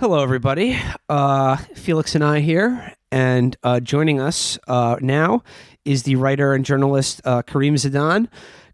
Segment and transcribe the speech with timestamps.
[0.00, 0.80] Hello, everybody.
[1.10, 5.42] Uh, Felix and I here, and uh, joining us uh, now
[5.84, 8.26] is the writer and journalist uh, Karim Zidan.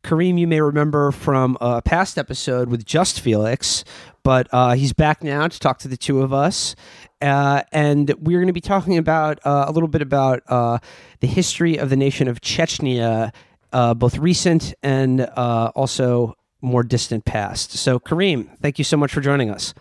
[0.04, 3.82] Karim, you may remember from a past episode with Just Felix,
[4.22, 6.76] but uh, he's back now to talk to the two of us.
[7.20, 11.90] Uh, and we're going to be talking about a little bit about the history of
[11.90, 13.32] the nation of Chechnya,
[13.72, 17.72] both recent and also more distant past.
[17.72, 19.74] So, Karim, thank you so much for joining us.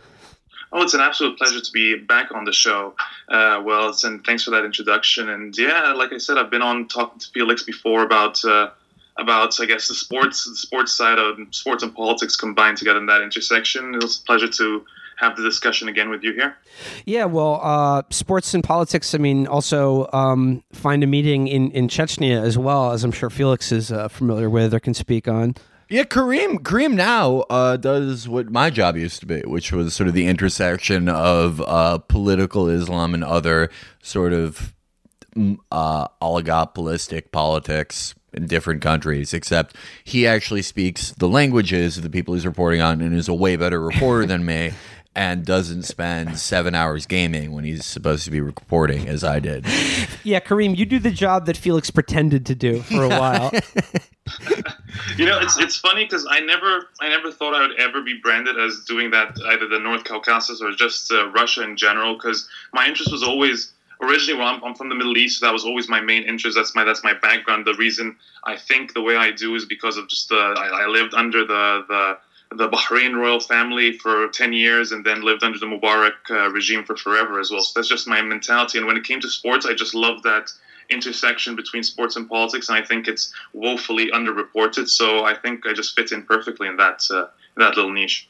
[0.75, 2.95] Oh, it's an absolute pleasure to be back on the show.
[3.29, 5.29] Uh, well, and thanks for that introduction.
[5.29, 8.71] And yeah, like I said, I've been on talking to Felix before about uh,
[9.15, 13.05] about I guess the sports the sports side of sports and politics combined together in
[13.05, 13.95] that intersection.
[13.95, 16.57] It was a pleasure to have the discussion again with you here.
[17.05, 19.15] Yeah, well, uh, sports and politics.
[19.15, 23.29] I mean, also um, find a meeting in in Chechnya as well, as I'm sure
[23.29, 25.55] Felix is uh, familiar with or can speak on.
[25.87, 26.59] Yeah, Karim.
[26.59, 30.25] Karim now uh, does what my job used to be, which was sort of the
[30.25, 33.69] intersection of uh, political Islam and other
[34.01, 34.73] sort of
[35.35, 39.31] mm, uh, oligopolistic politics in different countries.
[39.31, 43.33] Except he actually speaks the languages of the people he's reporting on, and is a
[43.33, 44.71] way better reporter than me.
[45.15, 49.65] And doesn't spend seven hours gaming when he's supposed to be reporting, as I did.
[50.25, 53.51] Yeah, Karim, you do the job that Felix pretended to do for a while.
[55.17, 58.19] you know, it's it's funny because I never I never thought I would ever be
[58.21, 62.49] branded as doing that either the North Caucasus or just uh, Russia in general because
[62.73, 65.63] my interest was always originally well, I'm, I'm, from the Middle East, so that was
[65.63, 66.57] always my main interest.
[66.57, 67.65] That's my that's my background.
[67.65, 70.87] The reason I think the way I do is because of just the I, I
[70.87, 72.17] lived under the the
[72.51, 76.83] the Bahrain royal family for 10 years and then lived under the Mubarak uh, regime
[76.83, 77.61] for forever as well.
[77.61, 78.77] So that's just my mentality.
[78.77, 80.51] And when it came to sports, I just love that
[80.89, 84.87] intersection between sports and politics, and I think it's woefully underreported.
[84.87, 87.25] So I think I just fit in perfectly in that uh,
[87.57, 88.29] that little niche.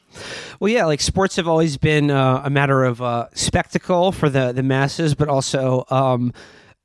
[0.60, 4.52] Well, yeah, like sports have always been uh, a matter of uh, spectacle for the
[4.52, 5.84] the masses, but also.
[5.90, 6.32] Um,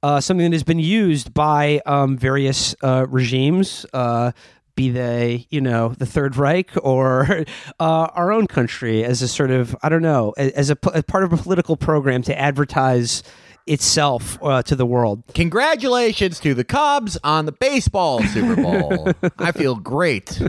[0.04, 4.31] uh, something that has been used by um, various uh, regimes, uh,
[4.76, 7.46] be they, you know, the Third Reich or
[7.80, 11.24] uh, our own country, as a sort of, I don't know, as a, as part
[11.24, 13.24] of a political program to advertise
[13.68, 15.24] itself uh, to the world.
[15.34, 19.12] Congratulations to the Cubs on the baseball Super Bowl.
[19.38, 20.42] I feel great.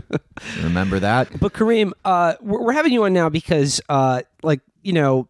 [0.61, 1.39] Remember that?
[1.39, 5.29] But Karim, uh, we're, we're, having you on now because, uh, like, you know,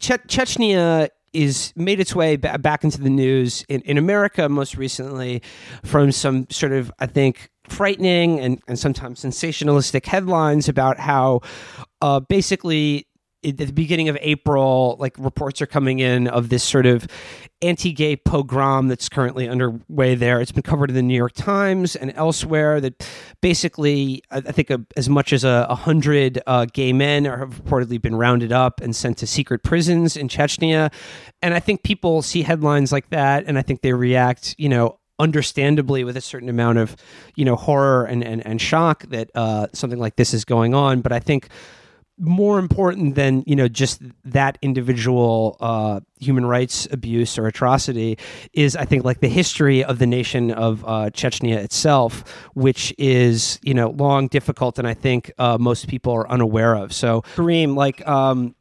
[0.00, 4.76] che- Chechnya is made its way b- back into the news in, in America most
[4.76, 5.42] recently
[5.84, 11.40] from some sort of, I think, frightening and, and sometimes sensationalistic headlines about how
[12.00, 13.06] uh, basically
[13.44, 17.06] at the beginning of April, like reports are coming in of this sort of
[17.60, 20.40] anti-gay pogrom that's currently underway there.
[20.40, 22.80] It's been covered in the New York Times and elsewhere.
[22.80, 23.06] That
[23.42, 27.62] basically, I think a, as much as a, a hundred uh, gay men are, have
[27.62, 30.92] reportedly been rounded up and sent to secret prisons in Chechnya.
[31.42, 34.98] And I think people see headlines like that, and I think they react, you know,
[35.18, 36.96] understandably with a certain amount of
[37.36, 41.00] you know horror and and, and shock that uh, something like this is going on.
[41.00, 41.48] But I think
[42.18, 48.18] more important than you know just that individual uh, human rights abuse or atrocity
[48.52, 52.24] is I think like the history of the nation of uh, Chechnya itself,
[52.54, 56.92] which is you know long, difficult, and I think uh, most people are unaware of.
[56.92, 58.06] So Karim, like.
[58.06, 58.54] Um,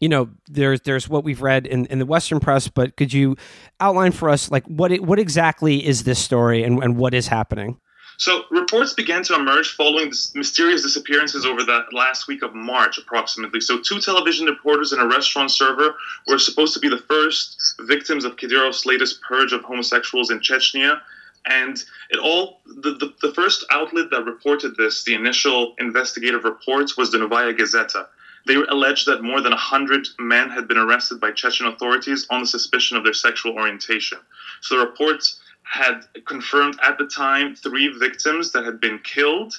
[0.00, 3.36] you know, there's there's what we've read in, in the Western press, but could you
[3.80, 7.26] outline for us like what it, what exactly is this story and, and what is
[7.28, 7.78] happening?
[8.18, 12.98] So reports began to emerge following this mysterious disappearances over the last week of March,
[12.98, 13.60] approximately.
[13.60, 15.94] So two television reporters and a restaurant server
[16.26, 21.00] were supposed to be the first victims of Kadyrov's latest purge of homosexuals in Chechnya.
[21.46, 26.96] And it all the, the, the first outlet that reported this, the initial investigative reports,
[26.96, 28.08] was the Novaya Gazeta.
[28.48, 32.46] They alleged that more than 100 men had been arrested by Chechen authorities on the
[32.46, 34.18] suspicion of their sexual orientation.
[34.62, 39.52] So the reports had confirmed at the time three victims that had been killed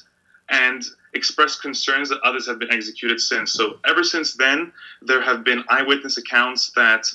[0.50, 0.84] and
[1.14, 3.54] expressed concerns that others have been executed since.
[3.54, 4.74] So ever since then,
[5.04, 7.06] there have been eyewitness accounts that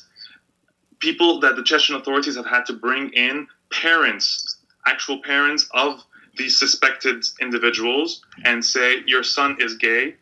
[1.00, 6.04] people that the Chechen authorities have had to bring in parents, actual parents of
[6.36, 10.14] these suspected individuals, and say, Your son is gay,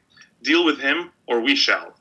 [0.42, 1.94] deal with him or we shall.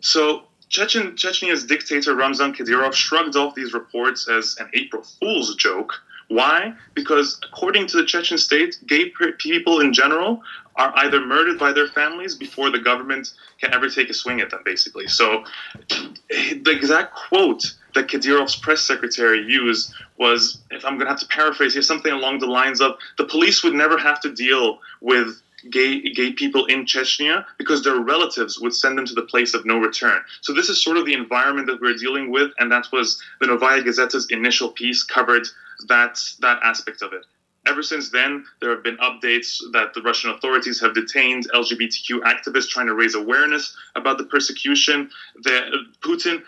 [0.00, 5.92] So Chechen, Chechnya's dictator Ramzan Kadyrov shrugged off these reports as an April Fool's joke.
[6.28, 6.74] Why?
[6.94, 10.42] Because according to the Chechen state, gay people in general
[10.76, 14.50] are either murdered by their families before the government can ever take a swing at
[14.50, 15.06] them, basically.
[15.06, 15.44] So
[15.88, 21.28] the exact quote that Kadyrov's press secretary used was, if I'm going to have to
[21.28, 25.40] paraphrase here, something along the lines of the police would never have to deal with
[25.70, 29.64] gay gay people in Chechnya because their relatives would send them to the place of
[29.64, 30.20] no return.
[30.40, 33.46] So this is sort of the environment that we're dealing with, and that was the
[33.46, 35.46] Novaya Gazeta's initial piece covered
[35.88, 37.24] that that aspect of it.
[37.66, 42.68] Ever since then, there have been updates that the Russian authorities have detained LGBTQ activists
[42.68, 45.10] trying to raise awareness about the persecution.
[45.42, 45.70] The, uh,
[46.02, 46.42] Putin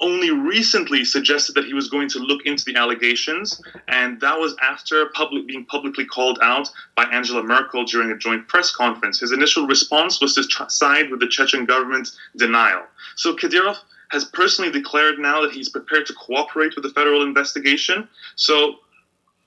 [0.00, 4.54] only recently suggested that he was going to look into the allegations, and that was
[4.62, 9.20] after public, being publicly called out by Angela Merkel during a joint press conference.
[9.20, 12.82] His initial response was to side with the Chechen government's denial.
[13.16, 13.76] So Kadyrov
[14.10, 18.08] has personally declared now that he's prepared to cooperate with the federal investigation.
[18.36, 18.76] So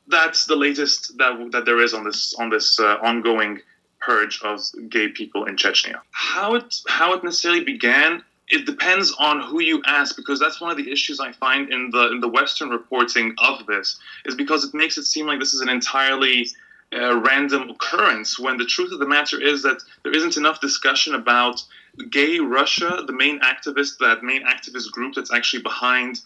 [0.07, 3.61] that's the latest that that there is on this on this uh, ongoing
[3.99, 4.59] purge of
[4.89, 5.99] gay people in Chechnya.
[6.11, 10.69] How it how it necessarily began, it depends on who you ask because that's one
[10.69, 14.63] of the issues I find in the in the Western reporting of this is because
[14.63, 16.47] it makes it seem like this is an entirely
[16.93, 21.15] uh, random occurrence when the truth of the matter is that there isn't enough discussion
[21.15, 21.63] about
[22.09, 26.21] gay Russia, the main activist, that main activist group that's actually behind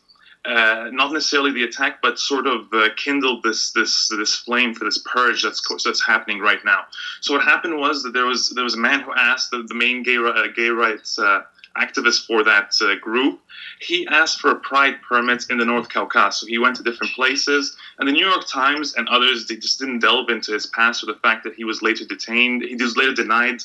[0.46, 4.86] uh, not necessarily the attack, but sort of uh, kindled this this this flame for
[4.86, 6.86] this purge that's that's happening right now.
[7.22, 9.76] So what happened was that there was there was a man who asked the, the
[9.76, 11.42] main gay uh, gay rights uh,
[11.78, 13.40] activist for that uh, group.
[13.80, 16.42] He asked for a pride permit in the North Caucasus.
[16.42, 19.80] So he went to different places, and the New York Times and others they just
[19.80, 22.64] didn't delve into his past or the fact that he was later detained.
[22.64, 23.62] He was later denied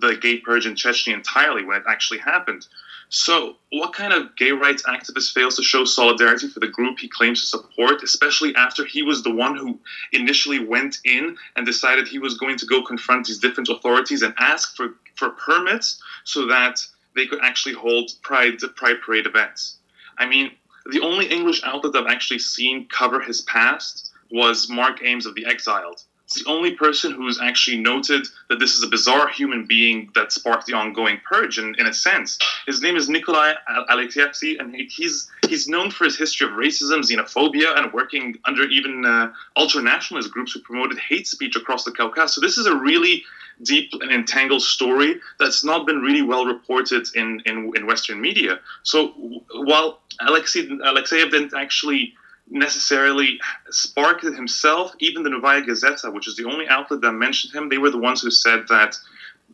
[0.00, 2.66] the gay purge in Chechnya entirely when it actually happened.
[3.14, 7.08] So, what kind of gay rights activist fails to show solidarity for the group he
[7.08, 9.78] claims to support, especially after he was the one who
[10.12, 14.32] initially went in and decided he was going to go confront these different authorities and
[14.38, 16.80] ask for, for permits so that
[17.14, 19.78] they could actually hold Pride, Pride Parade events?
[20.18, 20.52] I mean,
[20.90, 25.46] the only English outlet I've actually seen cover his past was Mark Ames of The
[25.46, 30.10] Exiled It's the only person who's actually noted that this is a bizarre human being
[30.14, 31.58] that sparked the ongoing purge.
[31.58, 33.54] In, in a sense, his name is Nikolai
[33.90, 39.04] Alexeyevsky, and he's he's known for his history of racism, xenophobia, and working under even
[39.04, 42.34] uh, ultra-nationalist groups who promoted hate speech across the Caucasus.
[42.34, 43.24] So this is a really
[43.62, 48.58] deep and entangled story that's not been really well reported in, in, in Western media.
[48.82, 49.08] So
[49.54, 52.14] while Alexei Alexeyev didn't actually
[52.50, 54.92] necessarily sparked it himself.
[54.98, 57.98] Even the Novaya Gazeta, which is the only outlet that mentioned him, they were the
[57.98, 58.96] ones who said that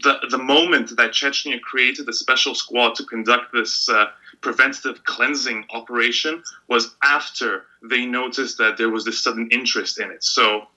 [0.03, 4.07] the, the moment that Chechnya created a special squad to conduct this uh,
[4.41, 10.23] preventative cleansing operation was after they noticed that there was this sudden interest in it.
[10.23, 10.69] So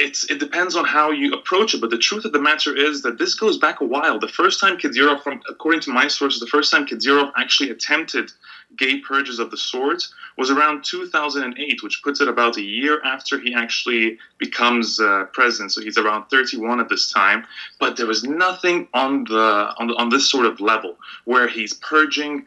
[0.00, 1.80] it's it depends on how you approach it.
[1.80, 4.18] But the truth of the matter is that this goes back a while.
[4.18, 8.32] The first time Kadyrov, from according to my sources, the first time Kadyrov actually attempted
[8.76, 10.02] gay purges of the sort
[10.38, 15.72] was around 2008, which puts it about a year after he actually becomes uh, president.
[15.72, 17.44] So he's around 31 at this time.
[17.78, 21.74] But there was nothing on the on, the, on this sort of level where he's
[21.74, 22.46] purging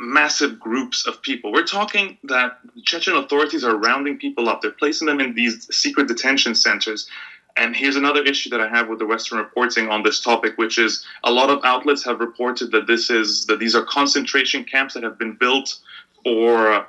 [0.00, 1.52] massive groups of people.
[1.52, 4.62] We're talking that Chechen authorities are rounding people up.
[4.62, 7.06] They're placing them in these secret detention centers.
[7.56, 10.78] And here's another issue that I have with the Western reporting on this topic, which
[10.78, 14.94] is a lot of outlets have reported that this is that these are concentration camps
[14.94, 15.78] that have been built
[16.24, 16.86] for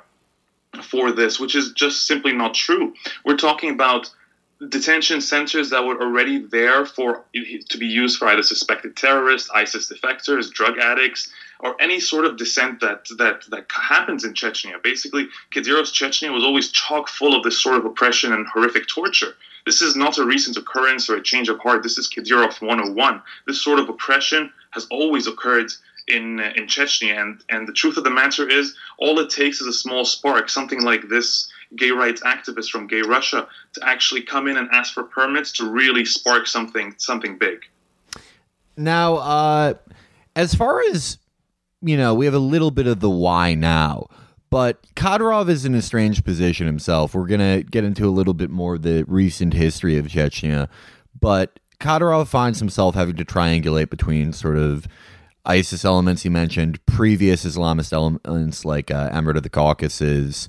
[0.82, 2.94] for this, which is just simply not true.
[3.26, 4.10] We're talking about
[4.68, 9.92] detention centers that were already there for to be used for either suspected terrorists, ISIS
[9.92, 11.30] defectors, drug addicts,
[11.62, 14.82] or any sort of dissent that that that happens in Chechnya.
[14.82, 19.34] Basically, Kadyrov's Chechnya was always chock full of this sort of oppression and horrific torture.
[19.64, 21.84] This is not a recent occurrence or a change of heart.
[21.84, 23.22] This is Kadyrov 101.
[23.46, 25.70] This sort of oppression has always occurred
[26.08, 29.60] in uh, in Chechnya, and and the truth of the matter is, all it takes
[29.60, 34.22] is a small spark, something like this gay rights activist from Gay Russia, to actually
[34.22, 37.60] come in and ask for permits to really spark something something big.
[38.76, 39.74] Now, uh,
[40.34, 41.18] as far as
[41.82, 44.06] you know, we have a little bit of the why now.
[44.50, 47.14] But Kadyrov is in a strange position himself.
[47.14, 50.68] We're going to get into a little bit more of the recent history of Chechnya.
[51.18, 54.86] But Kadyrov finds himself having to triangulate between sort of
[55.44, 60.48] ISIS elements he mentioned, previous Islamist elements like uh, Emirate of the Caucasus,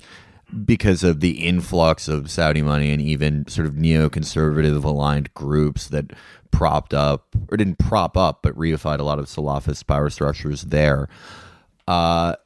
[0.64, 6.12] because of the influx of Saudi money and even sort of neoconservative aligned groups that
[6.50, 11.08] propped up, or didn't prop up, but reified a lot of Salafist power structures there.
[11.88, 12.36] Uh,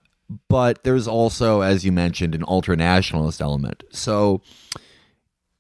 [0.49, 3.85] but there's also, as you mentioned, an ultra nationalist element.
[3.91, 4.43] So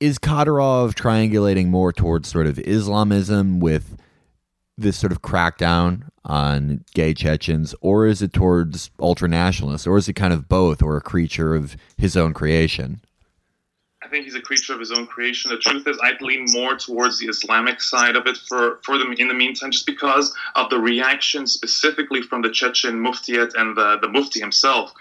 [0.01, 3.97] is Kadyrov triangulating more towards sort of Islamism with
[4.79, 10.09] this sort of crackdown on gay Chechens, or is it towards ultra nationalists, or is
[10.09, 13.01] it kind of both, or a creature of his own creation?
[14.01, 15.51] I think he's a creature of his own creation.
[15.51, 19.13] The truth is, I'd lean more towards the Islamic side of it for, for them
[19.19, 23.99] in the meantime, just because of the reaction specifically from the Chechen Muftiat and the,
[24.01, 24.93] the Mufti himself.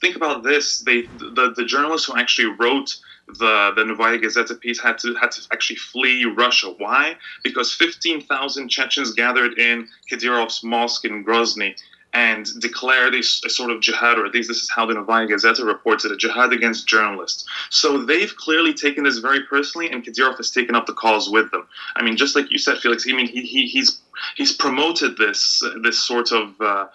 [0.00, 4.80] Think about this: they the, the journalist who actually wrote the the Novaya Gazeta piece
[4.80, 6.74] had to had to actually flee Russia.
[6.76, 7.16] Why?
[7.42, 11.74] Because 15,000 Chechens gathered in Kadyrov's mosque in Grozny
[12.14, 15.26] and declared a, a, sort of jihad, or at least this is how the Novaya
[15.26, 17.44] Gazeta reports it, a jihad against journalists.
[17.70, 21.50] So they've clearly taken this very personally, and Kadyrov has taken up the cause with
[21.50, 21.66] them.
[21.96, 23.04] I mean, just like you said, Felix.
[23.08, 24.00] I mean, he, he he's
[24.36, 26.60] he's promoted this this sort of.
[26.60, 26.86] Uh,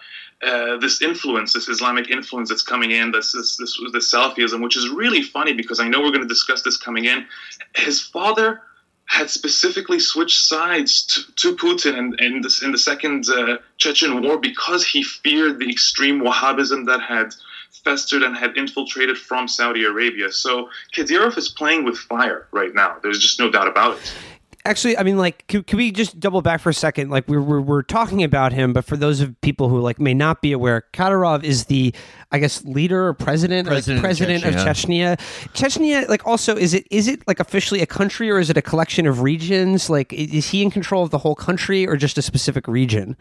[0.42, 4.76] uh, this influence, this Islamic influence that's coming in, this this this, this Salafism, which
[4.76, 7.26] is really funny because I know we're going to discuss this coming in.
[7.74, 8.62] His father
[9.04, 14.22] had specifically switched sides to, to Putin in, in, this, in the second uh, Chechen
[14.22, 17.34] war because he feared the extreme Wahhabism that had
[17.82, 20.30] festered and had infiltrated from Saudi Arabia.
[20.30, 22.98] So Kadyrov is playing with fire right now.
[23.02, 24.14] There's just no doubt about it
[24.64, 27.10] actually i mean like can, can, we just double back for a second?
[27.10, 30.14] Like we're, we're, we're, talking about him but for those of people who like may
[30.14, 31.94] not be aware kadyrov is the
[32.30, 35.12] i guess leader or president president, like, president of, chechnya.
[35.12, 35.50] of chechnya.
[35.54, 36.08] Chechnya.
[36.08, 39.06] Like also is it is it like officially a country or is it a collection
[39.06, 39.90] of regions?
[39.90, 43.16] Like is he in control of the whole country or just a specific region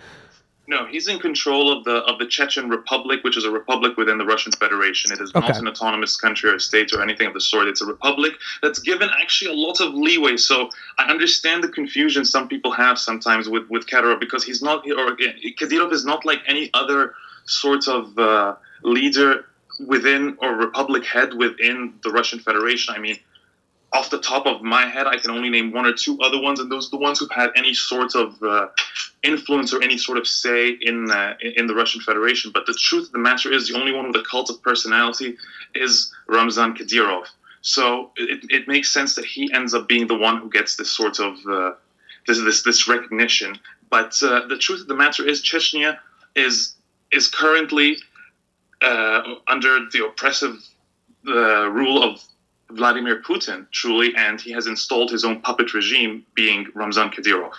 [0.70, 4.20] no, he's in control of the of the Chechen Republic, which is a republic within
[4.20, 5.12] the Russian Federation.
[5.12, 5.48] It is okay.
[5.48, 7.68] not an autonomous country or state or anything of the sort.
[7.68, 10.38] It's a republic that's given actually a lot of leeway.
[10.38, 14.86] So I understand the confusion some people have sometimes with with Kadyrov because he's not
[14.92, 15.18] or
[15.60, 19.46] Kadyrov is not like any other sort of uh, leader
[19.88, 22.94] within or republic head within the Russian Federation.
[22.96, 23.18] I mean,
[23.92, 26.60] off the top of my head, I can only name one or two other ones,
[26.60, 28.68] and those are the ones who've had any sort of uh,
[29.24, 32.52] influence or any sort of say in uh, in the Russian Federation.
[32.52, 35.38] But the truth of the matter is, the only one with a cult of personality
[35.74, 37.26] is Ramzan Kadyrov.
[37.62, 40.92] So it, it makes sense that he ends up being the one who gets this
[40.92, 41.72] sort of uh,
[42.28, 43.58] this this this recognition.
[43.90, 45.98] But uh, the truth of the matter is, Chechnya
[46.36, 46.76] is
[47.12, 47.98] is currently
[48.82, 50.64] uh, under the oppressive
[51.28, 52.24] uh, rule of
[52.72, 57.54] Vladimir Putin, truly, and he has installed his own puppet regime, being Ramzan Kadyrov.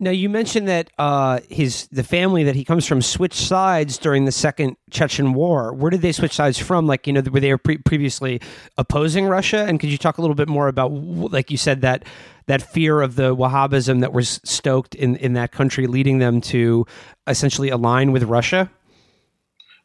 [0.00, 4.26] Now you mentioned that uh, his the family that he comes from switched sides during
[4.26, 5.72] the second Chechen War.
[5.74, 6.86] Where did they switch sides from?
[6.86, 8.40] Like you know, were they pre- previously
[8.76, 9.64] opposing Russia?
[9.66, 12.04] And could you talk a little bit more about, like you said, that
[12.46, 16.86] that fear of the Wahhabism that was stoked in in that country, leading them to
[17.26, 18.70] essentially align with Russia?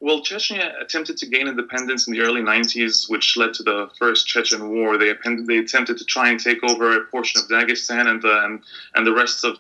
[0.03, 4.27] Well, Chechnya attempted to gain independence in the early 90s, which led to the first
[4.27, 4.97] Chechen War.
[4.97, 5.13] They,
[5.47, 8.61] they attempted to try and take over a portion of Dagestan and the, and,
[8.95, 9.59] and the rest of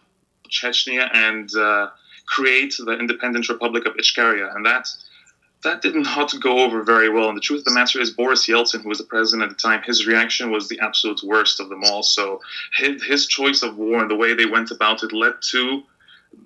[0.49, 1.91] Chechnya and uh,
[2.25, 4.53] create the independent Republic of Ichkeria.
[4.53, 4.89] And that,
[5.63, 7.29] that did not go over very well.
[7.29, 9.63] And the truth of the matter is, Boris Yeltsin, who was the president at the
[9.63, 12.03] time, his reaction was the absolute worst of them all.
[12.03, 12.41] So
[12.75, 15.83] his, his choice of war and the way they went about it led to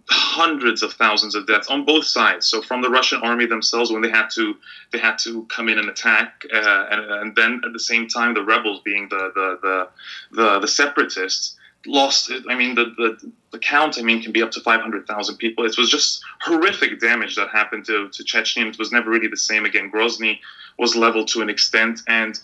[0.10, 2.46] hundreds of thousands of deaths on both sides.
[2.46, 4.56] So from the Russian army themselves, when they had to
[4.92, 8.34] they had to come in and attack, uh, and, and, then at the same time
[8.34, 9.88] the rebels, being the the the
[10.32, 12.32] the, the separatists, lost.
[12.50, 13.98] I mean the, the the count.
[13.98, 15.66] I mean can be up to five hundred thousand people.
[15.66, 18.68] It was just horrific damage that happened to to Chechnya.
[18.68, 19.92] It was never really the same again.
[19.92, 20.40] Grozny
[20.80, 22.40] was leveled to an extent, and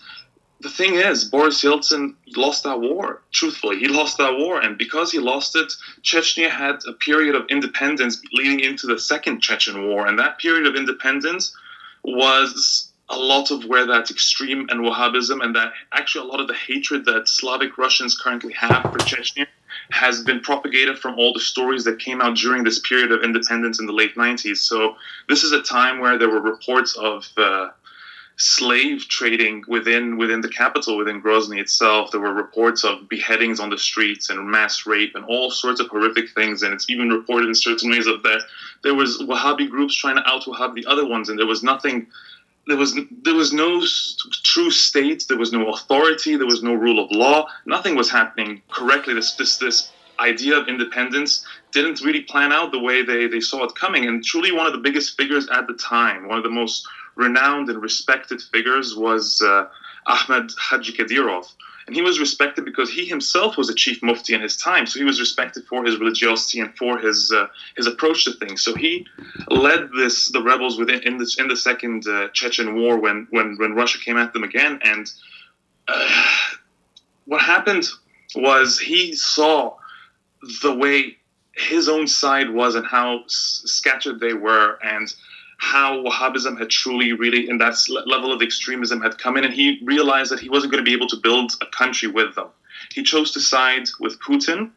[0.63, 3.21] the thing is, Boris Yeltsin lost that war.
[3.31, 7.45] Truthfully, he lost that war, and because he lost it, Chechnya had a period of
[7.49, 11.55] independence leading into the second Chechen war, and that period of independence
[12.03, 16.47] was a lot of where that extreme and Wahhabism and that actually a lot of
[16.47, 19.45] the hatred that Slavic Russians currently have for Chechnya
[19.91, 23.79] has been propagated from all the stories that came out during this period of independence
[23.79, 24.57] in the late 90s.
[24.57, 24.95] So
[25.27, 27.69] this is a time where there were reports of uh,
[28.35, 32.11] slave trading within within the capital, within Grozny itself.
[32.11, 35.87] There were reports of beheadings on the streets and mass rape and all sorts of
[35.87, 36.63] horrific things.
[36.63, 38.41] And it's even reported in certain ways of that
[38.83, 42.07] there was Wahhabi groups trying to out Wahhab the other ones, and there was nothing.
[42.67, 43.81] There was there was no
[44.43, 45.25] true state.
[45.27, 46.37] There was no authority.
[46.37, 47.47] There was no rule of law.
[47.65, 49.13] Nothing was happening correctly.
[49.13, 53.63] This this this idea of independence didn't really plan out the way they, they saw
[53.63, 54.05] it coming.
[54.05, 57.69] And truly, one of the biggest figures at the time, one of the most renowned
[57.69, 59.67] and respected figures was uh,
[60.07, 61.45] Ahmed Haji Kadyrov.
[61.85, 64.85] And he was respected because he himself was a chief mufti in his time.
[64.85, 68.61] So he was respected for his religiosity and for his uh, his approach to things.
[68.61, 69.05] So he
[69.49, 73.57] led this the rebels within in the in the second uh, Chechen war when when
[73.57, 74.79] when Russia came at them again.
[74.81, 75.11] And
[75.89, 76.37] uh,
[77.25, 77.85] what happened
[78.35, 79.75] was he saw
[80.61, 81.17] the way
[81.51, 85.13] his own side was and how s- scattered they were and
[85.57, 89.79] how Wahhabism had truly, really, in that level of extremism, had come in, and he
[89.83, 92.47] realized that he wasn't going to be able to build a country with them.
[92.91, 94.71] He chose to side with Putin,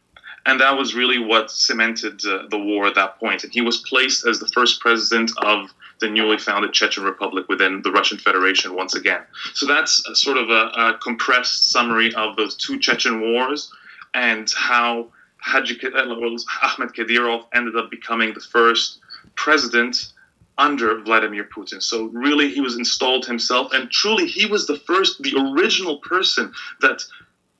[0.45, 3.43] and that was really what cemented uh, the war at that point.
[3.43, 7.81] And he was placed as the first president of the newly founded Chechen Republic within
[7.81, 9.21] the Russian Federation once again.
[9.53, 13.73] So that's sort of a, a, compressed summary of those two Chechen wars
[14.13, 15.07] and how
[15.39, 18.99] Haji uh, Ahmed Kadyrov ended up becoming the first
[19.35, 20.13] president
[20.57, 21.81] under Vladimir Putin.
[21.81, 26.53] So really, he was installed himself, and truly, he was the first, the original person
[26.81, 27.03] that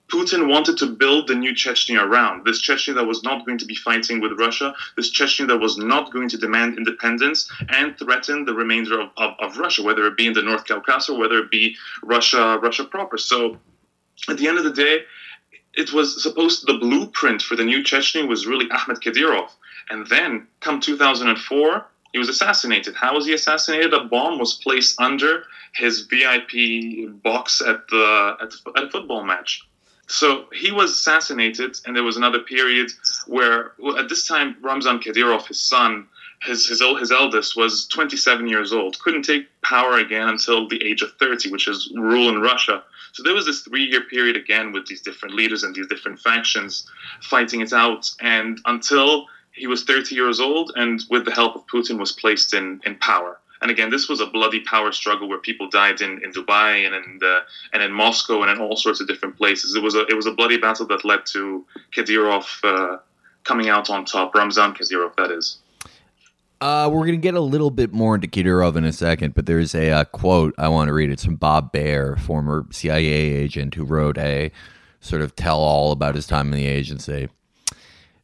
[0.08, 2.46] Putin wanted to build the new Chechnya around.
[2.46, 5.78] This Chechnya that was not going to be fighting with Russia, this Chechnya that was
[5.78, 10.16] not going to demand independence and threaten the remainder of, of, of Russia, whether it
[10.16, 13.18] be in the North Caucasus or whether it be Russia, Russia proper.
[13.18, 13.58] So
[14.30, 15.02] at the end of the day,
[15.74, 19.50] it was supposed the blueprint for the new Chechnya was really Ahmed Kadyrov.
[19.90, 21.86] And then come 2004,
[22.18, 22.96] he was assassinated.
[22.96, 23.94] How was he assassinated?
[23.94, 25.44] A bomb was placed under
[25.76, 29.62] his VIP box at the at, at a football match.
[30.08, 32.90] So he was assassinated, and there was another period
[33.28, 36.08] where, at this time, Ramzan Kadyrov, his son,
[36.42, 38.98] his, his his eldest, was 27 years old.
[38.98, 42.84] Couldn't take power again until the age of 30, which is rule in Russia.
[43.12, 46.90] So there was this three-year period again with these different leaders and these different factions
[47.22, 51.66] fighting it out, and until he was 30 years old, and with the help of
[51.68, 53.40] Putin, was placed in in power.
[53.62, 56.94] And again, this was a bloody power struggle where people died in, in Dubai and
[56.94, 57.40] in the,
[57.74, 59.76] and in Moscow and in all sorts of different places.
[59.76, 62.98] It was a it was a bloody battle that led to Kadyrov uh,
[63.44, 64.36] coming out on top.
[64.36, 65.58] Ramzan Kadyrov, that is.
[66.60, 69.46] Uh, we're going to get a little bit more into Kadyrov in a second, but
[69.46, 71.12] there's a uh, quote I want to read.
[71.12, 74.52] It's from Bob Baer, former CIA agent who wrote a
[75.00, 77.30] sort of tell all about his time in the agency.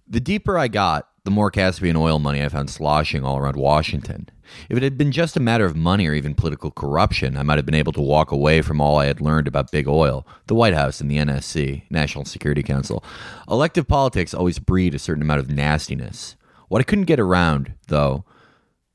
[0.08, 4.28] The deeper I got, the more Caspian oil money I found sloshing all around Washington.
[4.70, 7.58] If it had been just a matter of money or even political corruption, I might
[7.58, 10.56] have been able to walk away from all I had learned about big oil, the
[10.56, 13.04] White House, and the NSC, National Security Council.
[13.50, 16.36] Elective politics always breed a certain amount of nastiness.
[16.68, 18.26] What I couldn't get around, though,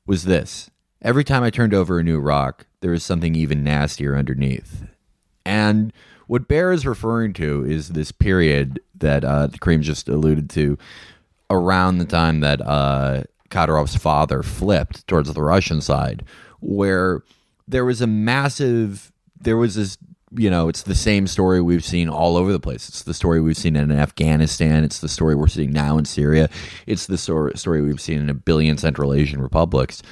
[0.05, 0.69] was this.
[1.01, 4.83] Every time I turned over a new rock, there was something even nastier underneath.
[5.45, 5.91] And
[6.27, 10.77] what Baer is referring to is this period that uh, Karim just alluded to
[11.49, 16.23] around the time that uh, Kadyrov's father flipped towards the Russian side,
[16.59, 17.23] where
[17.67, 19.97] there was a massive, there was this,
[20.31, 22.87] you know, it's the same story we've seen all over the place.
[22.87, 24.83] It's the story we've seen in Afghanistan.
[24.83, 26.49] It's the story we're seeing now in Syria.
[26.85, 30.03] It's the story we've seen in a billion Central Asian republics.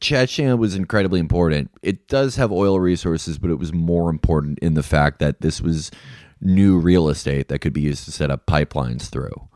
[0.00, 1.70] Chechnya was incredibly important.
[1.82, 5.60] It does have oil resources, but it was more important in the fact that this
[5.60, 5.90] was
[6.40, 9.47] new real estate that could be used to set up pipelines through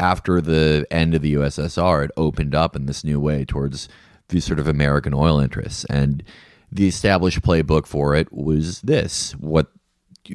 [0.00, 3.88] after the end of the USSR, it opened up in this new way towards
[4.30, 5.84] these sort of American oil interests.
[5.84, 6.24] And
[6.72, 9.70] the established playbook for it was this: what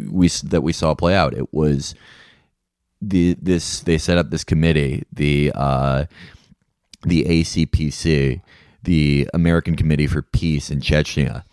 [0.10, 1.34] we that we saw play out.
[1.34, 1.96] It was
[3.02, 6.06] the this they set up this committee, the uh,
[7.04, 8.42] the ACPC,
[8.84, 11.44] the American Committee for Peace in Chechnya,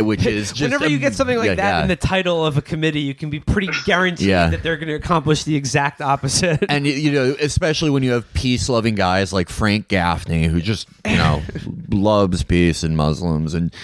[0.00, 1.82] which is just whenever you get something like yeah, that yeah.
[1.82, 4.48] in the title of a committee, you can be pretty guaranteed Yeah.
[4.50, 6.64] that they're going to accomplish the exact opposite.
[6.68, 10.88] and you- you know, especially when you have peace-loving guys like Frank Gaffney, who just
[11.06, 11.42] you know
[11.90, 13.74] loves peace and Muslims, and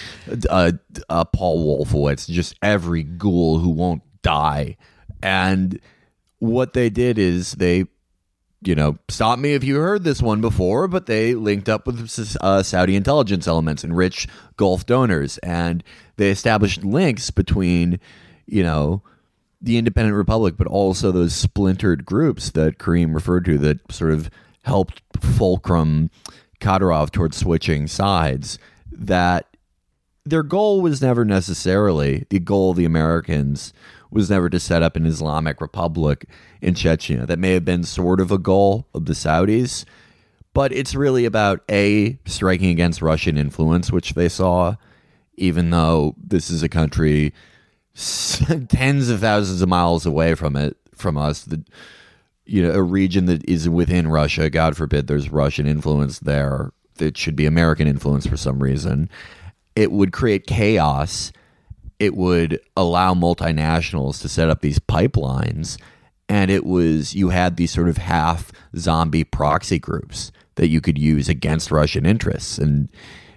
[0.49, 0.71] uh,
[1.09, 4.77] uh, Paul Wolfowitz, just every ghoul who won't die.
[5.23, 5.79] And
[6.39, 7.85] what they did is they,
[8.67, 12.37] you know, stop me if you heard this one before, but they linked up with
[12.41, 15.83] uh, Saudi intelligence elements and rich Gulf donors, and
[16.17, 17.99] they established links between,
[18.45, 19.01] you know
[19.65, 24.29] the independent republic, but also those splintered groups that Karim referred to that sort of
[24.61, 26.11] helped fulcrum
[26.59, 28.59] Kadyrov towards switching sides.
[28.91, 29.47] That
[30.23, 33.73] their goal was never necessarily the goal of the Americans
[34.11, 36.25] was never to set up an Islamic republic
[36.61, 37.25] in Chechnya.
[37.27, 39.85] That may have been sort of a goal of the Saudis,
[40.53, 44.75] but it's really about a striking against Russian influence, which they saw,
[45.35, 47.33] even though this is a country
[47.93, 51.43] tens of thousands of miles away from it from us.
[51.43, 51.63] The
[52.45, 54.49] you know a region that is within Russia.
[54.49, 59.09] God forbid there's russian influence there that should be american influence for some reason.
[59.75, 61.31] It would create chaos
[61.99, 65.77] it would allow multinationals to set up these pipelines
[66.27, 70.97] and it was you had these sort of half zombie proxy groups that you could
[70.97, 72.57] use against russian interests.
[72.57, 72.89] And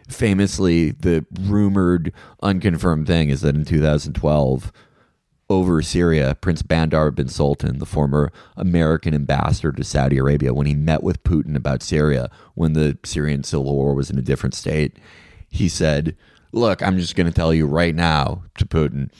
[0.08, 4.72] famously the rumored unconfirmed thing is that in 2012
[5.50, 10.74] over Syria, Prince Bandar bin Sultan, the former American ambassador to Saudi Arabia, when he
[10.74, 14.98] met with Putin about Syria when the Syrian civil war was in a different state,
[15.48, 16.16] he said,
[16.52, 19.10] Look, I'm just going to tell you right now to Putin,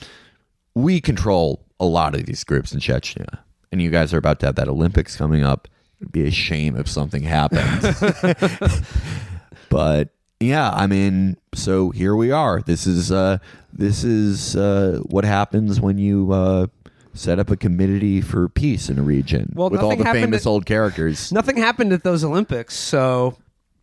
[0.73, 3.39] we control a lot of these groups in Chechnya.
[3.71, 5.67] And you guys are about to have that Olympics coming up.
[6.01, 7.95] It'd be a shame if something happened.
[9.69, 12.61] but yeah, I mean, so here we are.
[12.61, 13.37] This is uh,
[13.73, 16.67] this is uh, what happens when you uh,
[17.13, 20.49] set up a committee for peace in a region Well, with all the famous at-
[20.49, 21.31] old characters.
[21.31, 23.37] Nothing happened at those Olympics, so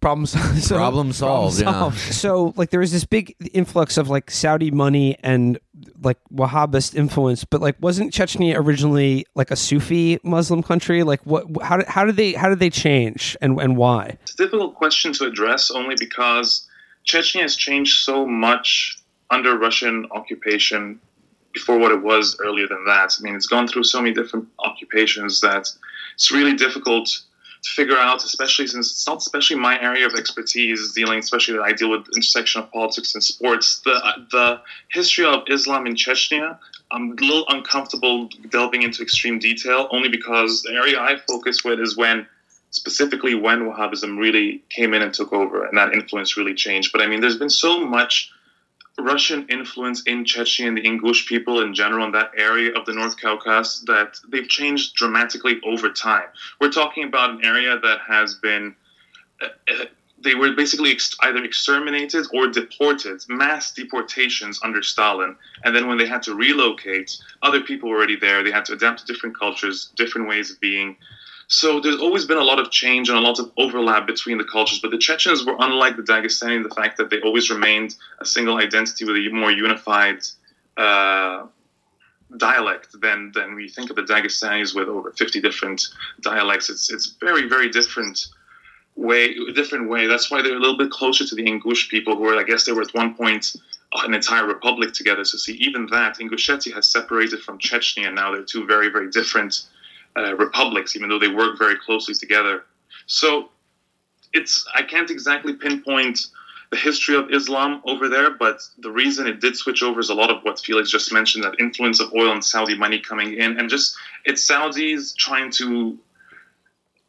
[0.06, 0.62] problem solved.
[0.62, 1.90] So, Problem solved, yeah.
[1.90, 5.58] So like there was this big influx of like Saudi money and
[6.00, 11.02] like Wahhabist influence, but like wasn't Chechnya originally like a Sufi Muslim country?
[11.02, 11.44] Like what?
[11.62, 14.16] How did how did they how did they change and and why?
[14.22, 16.68] It's a difficult question to address only because
[17.04, 18.98] Chechnya has changed so much
[19.30, 21.00] under Russian occupation
[21.52, 23.16] before what it was earlier than that.
[23.18, 25.68] I mean, it's gone through so many different occupations that
[26.14, 27.08] it's really difficult
[27.68, 31.72] figure out, especially since it's not especially my area of expertise dealing, especially that I
[31.72, 33.80] deal with intersection of politics and sports.
[33.84, 36.58] The uh, the history of Islam in Chechnya,
[36.90, 41.80] I'm a little uncomfortable delving into extreme detail, only because the area I focus with
[41.80, 42.26] is when
[42.70, 46.92] specifically when Wahhabism really came in and took over, and that influence really changed.
[46.92, 48.30] But I mean, there's been so much
[48.98, 52.92] Russian influence in Chechnya and the Ingush people in general in that area of the
[52.92, 56.28] North Caucasus that they've changed dramatically over time.
[56.60, 58.74] We're talking about an area that has been.
[59.40, 59.84] Uh, uh,
[60.18, 65.36] they were basically ex- either exterminated or deported, mass deportations under Stalin.
[65.62, 68.42] And then when they had to relocate, other people were already there.
[68.42, 70.96] They had to adapt to different cultures, different ways of being.
[71.48, 74.44] So there's always been a lot of change and a lot of overlap between the
[74.44, 74.80] cultures.
[74.80, 78.26] But the Chechens were unlike the Dagestani in the fact that they always remained a
[78.26, 80.18] single identity with a more unified
[80.76, 81.46] uh,
[82.36, 85.86] dialect than than we think of the Dagestanis with over 50 different
[86.20, 86.68] dialects.
[86.68, 88.26] It's it's very very different
[88.96, 90.08] way different way.
[90.08, 92.64] That's why they're a little bit closer to the Ingush people, who were I guess
[92.64, 93.54] they were at one point
[93.92, 95.24] an entire republic together.
[95.24, 99.10] So see, even that Ingushetia has separated from Chechnya, and now they're two very very
[99.10, 99.62] different
[100.16, 102.64] uh, republics, even though they work very closely together.
[103.06, 103.50] So
[104.32, 106.26] it's I can't exactly pinpoint
[106.70, 110.14] the history of Islam over there, but the reason it did switch over is a
[110.14, 113.58] lot of what Felix just mentioned that influence of oil and Saudi money coming in,
[113.58, 115.98] and just it's Saudis trying to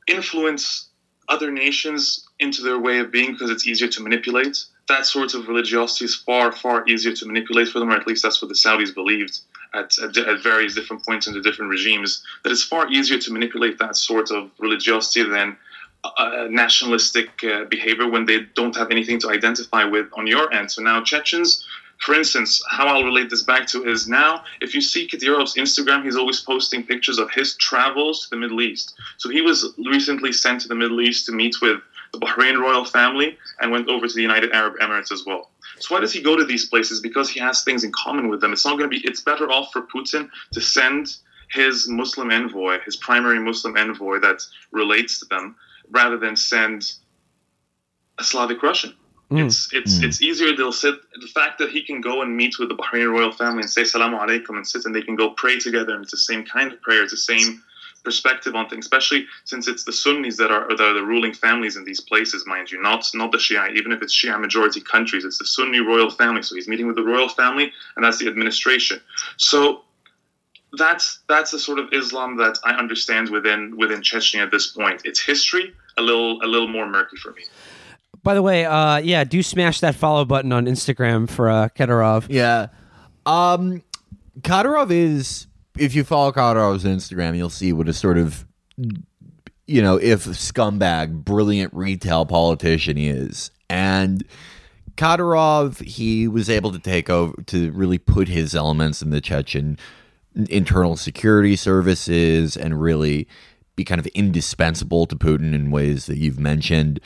[0.07, 0.89] influence
[1.27, 4.63] other nations into their way of being because it's easier to manipulate.
[4.89, 8.23] That sort of religiosity is far, far easier to manipulate for them, or at least
[8.23, 9.39] that's what the Saudis believed
[9.73, 12.23] at, at, at various different points in the different regimes.
[12.43, 15.57] That it's far easier to manipulate that sort of religiosity than
[16.03, 20.71] uh, nationalistic uh, behavior when they don't have anything to identify with on your end.
[20.71, 21.65] So now Chechens,
[21.99, 26.03] for instance, how I'll relate this back to is now if you see Kadyrov's Instagram,
[26.03, 28.93] he's always posting pictures of his travels to the Middle East.
[29.17, 32.85] So he was recently sent to the Middle East to meet with the Bahrain royal
[32.85, 35.51] family and went over to the United Arab Emirates as well.
[35.79, 36.99] So why does he go to these places?
[36.99, 38.53] Because he has things in common with them.
[38.53, 39.05] It's not going to be.
[39.05, 41.15] It's better off for Putin to send
[41.51, 44.41] his Muslim envoy, his primary Muslim envoy that
[44.71, 45.55] relates to them,
[45.89, 46.93] rather than send
[48.17, 48.93] a Slavic Russian.
[49.31, 49.45] Mm.
[49.45, 50.55] It's it's it's easier.
[50.55, 50.95] They'll sit.
[51.19, 53.81] The fact that he can go and meet with the Bahraini royal family and say
[53.81, 56.71] "Salamu alaikum" and sit, and they can go pray together, and it's the same kind
[56.71, 57.03] of prayer.
[57.03, 57.61] It's the same
[58.07, 61.75] perspective on things, especially since it's the Sunnis that are, that are the ruling families
[61.75, 63.75] in these places, mind you, not not the Shia.
[63.75, 66.41] Even if it's Shia majority countries, it's the Sunni royal family.
[66.41, 69.01] So he's meeting with the royal family, and that's the administration.
[69.35, 69.81] So
[70.77, 75.01] that's that's the sort of Islam that I understand within within Chechnya at this point.
[75.03, 77.43] Its history a little a little more murky for me.
[78.23, 82.27] By the way, uh, yeah, do smash that follow button on Instagram for uh, Kadyrov.
[82.29, 82.67] Yeah.
[83.25, 83.83] Um
[84.41, 85.46] Kadyrov is
[85.79, 88.45] if you follow Kadyrov's Instagram, you'll see what a sort of
[89.67, 93.51] you know, if scumbag, brilliant retail politician he is.
[93.69, 94.23] And
[94.95, 99.77] Kadyrov, he was able to take over to really put his elements in the Chechen
[100.49, 103.27] internal security services and really
[103.75, 106.99] be kind of indispensable to Putin in ways that you've mentioned.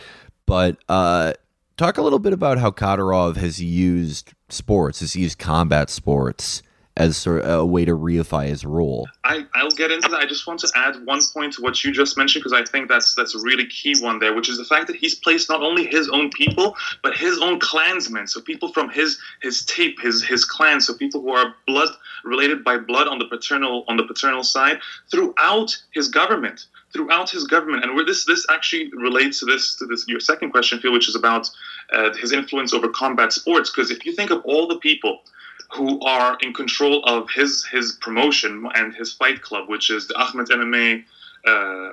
[0.46, 1.34] But uh,
[1.78, 6.62] talk a little bit about how Kadyrov has used sports, has used combat sports
[7.02, 9.08] as sort of a way to reify his role.
[9.24, 10.20] I, I'll get into that.
[10.20, 12.90] I just want to add one point to what you just mentioned because I think
[12.90, 15.64] that's that's a really key one there, which is the fact that he's placed not
[15.64, 20.24] only his own people but his own clansmen, so people from his his tape, his
[20.24, 21.90] his clan, so people who are blood
[22.24, 27.46] related by blood on the paternal on the paternal side throughout his government throughout his
[27.46, 27.84] government.
[27.84, 31.10] And where this this actually relates to this to this your second question, Phil, which
[31.10, 31.50] is about
[31.92, 33.72] uh, his influence over combat sports.
[33.72, 35.22] Because if you think of all the people
[35.74, 40.16] who are in control of his his promotion and his fight club, which is the
[40.16, 41.04] Ahmed MMA
[41.46, 41.92] uh,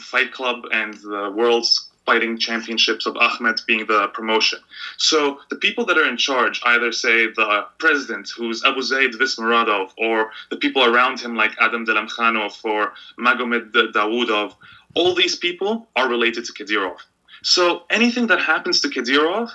[0.00, 4.58] Fight Club and the World's Fighting Championships of Ahmed being the promotion.
[4.96, 9.90] So the people that are in charge, either say the president, who's Abu Zaid Vismuradov,
[9.98, 14.54] or the people around him like Adam Delimkhanov or Magomed Dawoodov,
[14.94, 16.98] all these people are related to Kadyrov.
[17.42, 19.50] So anything that happens to Kadyrov,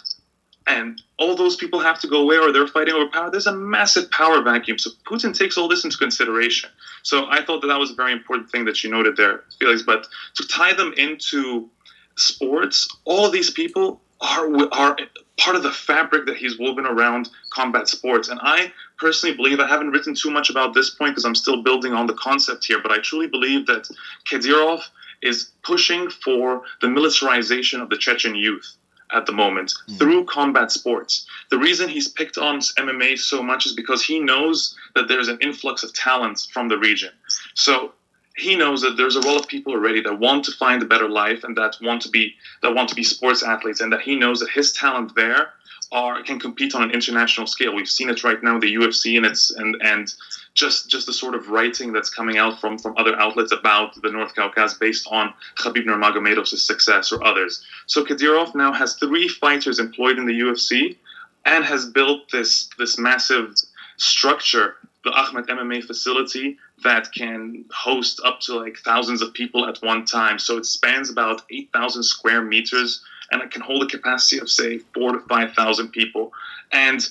[0.68, 3.30] and all those people have to go away or they're fighting over power.
[3.30, 4.80] There's a massive power vacuum.
[4.80, 6.70] So Putin takes all this into consideration.
[7.04, 9.84] So I thought that that was a very important thing that you noted there, Felix.
[9.84, 11.70] But to tie them into
[12.16, 14.98] sports, all these people are are
[15.38, 18.30] part of the fabric that he's woven around combat sports.
[18.30, 21.62] And I personally believe I haven't written too much about this point because I'm still
[21.62, 23.88] building on the concept here, but I truly believe that
[24.32, 24.82] Kadyrov
[25.22, 28.78] is pushing for the militarization of the Chechen youth
[29.16, 29.98] at the moment mm.
[29.98, 31.26] through combat sports.
[31.50, 35.40] The reason he's picked on MMA so much is because he knows that there's an
[35.42, 37.12] influx of talents from the region.
[37.54, 37.94] So
[38.36, 41.08] he knows that there's a lot of people already that want to find a better
[41.08, 44.16] life and that want to be that want to be sports athletes and that he
[44.16, 45.54] knows that his talent there
[45.92, 47.74] are can compete on an international scale.
[47.74, 50.14] We've seen it right now the UFC and it's and and
[50.56, 54.10] just just the sort of writing that's coming out from from other outlets about the
[54.10, 57.64] North Caucasus based on Khabib Nurmagomedov's success or others.
[57.86, 60.98] So Kadyrov now has three fighters employed in the UFC
[61.46, 63.54] and has built this this massive
[63.98, 69.82] structure, the Ahmed MMA facility that can host up to like thousands of people at
[69.82, 70.40] one time.
[70.40, 74.80] So it spans about 8,000 square meters and it can hold a capacity of say
[74.94, 76.32] four to five thousand people
[76.72, 77.10] and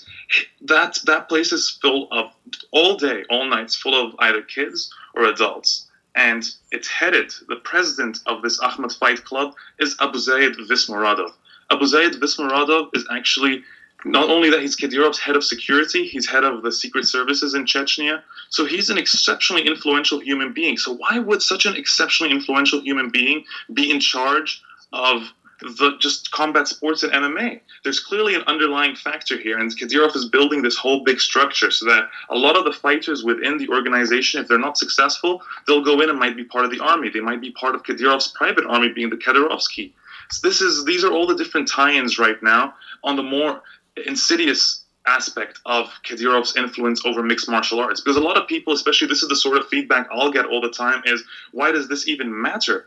[0.62, 2.32] that that place is full of
[2.70, 8.18] all day all nights full of either kids or adults and it's headed the president
[8.26, 11.30] of this ahmed fight club is abu zaid vismuradov
[11.70, 13.64] abu zaid vismuradov is actually
[14.04, 17.64] not only that he's Kadyrov's head of security, he's head of the secret services in
[17.64, 18.22] Chechnya.
[18.50, 20.76] So he's an exceptionally influential human being.
[20.76, 25.22] So why would such an exceptionally influential human being be in charge of
[25.64, 27.60] the just combat sports and MMA.
[27.82, 31.86] There's clearly an underlying factor here, and Kadyrov is building this whole big structure so
[31.86, 36.00] that a lot of the fighters within the organization, if they're not successful, they'll go
[36.00, 37.08] in and might be part of the army.
[37.08, 39.92] They might be part of Kadyrov's private army, being the Kadyrovsky.
[40.30, 43.62] So this is these are all the different tie-ins right now on the more
[44.06, 48.00] insidious aspect of Kadyrov's influence over mixed martial arts.
[48.00, 50.60] Because a lot of people, especially this is the sort of feedback I'll get all
[50.60, 51.22] the time, is
[51.52, 52.86] why does this even matter?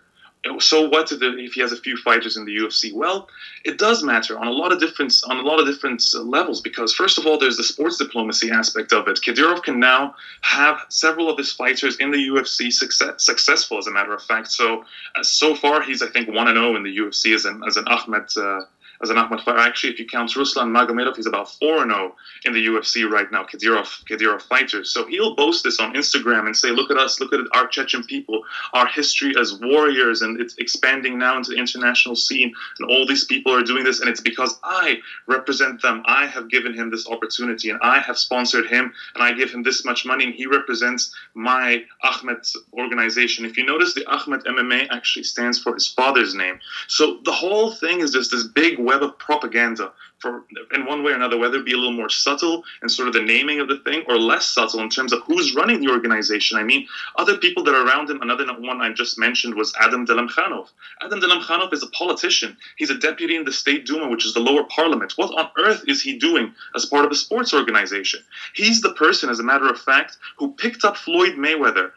[0.59, 2.93] So what if he has a few fighters in the UFC?
[2.93, 3.27] Well,
[3.65, 6.93] it does matter on a lot of different on a lot of different levels because
[6.93, 9.19] first of all, there's the sports diplomacy aspect of it.
[9.21, 13.91] Kadyrov can now have several of his fighters in the UFC success, successful, as a
[13.91, 14.49] matter of fact.
[14.51, 17.45] So uh, so far, he's I think one and zero oh in the UFC as
[17.45, 18.29] an as an Ahmed.
[18.35, 18.61] Uh,
[19.01, 19.59] as an Ahmed fighter.
[19.59, 23.43] Actually, if you count Ruslan Magomedov, he's about 4 0 in the UFC right now,
[23.43, 24.91] Kadyrov, Kadyrov fighters.
[24.91, 28.03] So he'll boast this on Instagram and say, look at us, look at our Chechen
[28.03, 32.53] people, our history as warriors, and it's expanding now into the international scene.
[32.79, 36.03] And all these people are doing this, and it's because I represent them.
[36.05, 39.63] I have given him this opportunity, and I have sponsored him, and I give him
[39.63, 43.45] this much money, and he represents my Ahmed organization.
[43.45, 46.59] If you notice, the Ahmed MMA actually stands for his father's name.
[46.87, 51.11] So the whole thing is just this big web of propaganda for in one way
[51.11, 53.67] or another, whether it be a little more subtle in sort of the naming of
[53.67, 56.57] the thing or less subtle in terms of who's running the organization.
[56.57, 60.07] I mean, other people that are around him, another one I just mentioned was Adam
[60.07, 60.69] Delimkhanov.
[61.01, 62.57] Adam Delimkhanov is a politician.
[62.77, 65.13] He's a deputy in the State Duma, which is the lower parliament.
[65.17, 68.21] What on earth is he doing as part of a sports organization?
[68.55, 71.91] He's the person, as a matter of fact, who picked up Floyd Mayweather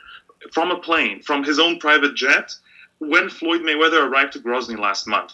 [0.53, 2.55] from a plane, from his own private jet,
[2.99, 5.33] when Floyd Mayweather arrived to Grozny last month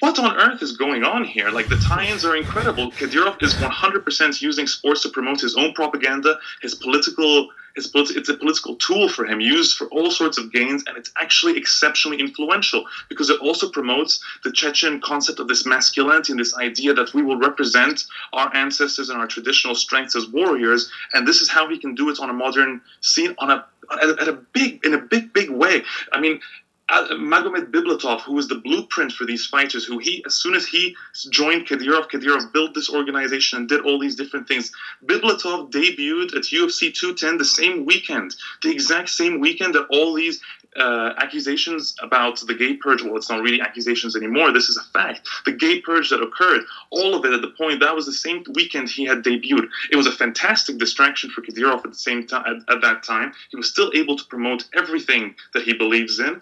[0.00, 1.50] what on earth is going on here?
[1.50, 2.90] Like the tie-ins are incredible.
[2.92, 8.28] Kadyrov is 100% using sports to promote his own propaganda, his political, his politi- it's
[8.28, 12.20] a political tool for him, used for all sorts of gains, and it's actually exceptionally
[12.20, 17.14] influential because it also promotes the Chechen concept of this masculinity and this idea that
[17.14, 21.68] we will represent our ancestors and our traditional strengths as warriors, and this is how
[21.68, 24.94] he can do it on a modern scene on a at, at a big in
[24.94, 25.82] a big big way.
[26.12, 26.40] I mean,
[26.90, 30.94] Magomed Bibulatov, who was the blueprint for these fighters, who he, as soon as he
[31.30, 34.70] joined Kadyrov, Kadyrov built this organization and did all these different things.
[35.06, 40.40] Bibulatov debuted at UFC 210 the same weekend, the exact same weekend that all these
[40.76, 44.84] uh, accusations about the gay purge, well, it's not really accusations anymore, this is a
[44.92, 45.28] fact.
[45.44, 48.44] The gay purge that occurred, all of it at the point, that was the same
[48.54, 49.68] weekend he had debuted.
[49.90, 53.32] It was a fantastic distraction for Kadyrov at the same time, at, at that time.
[53.50, 56.40] He was still able to promote everything that he believes in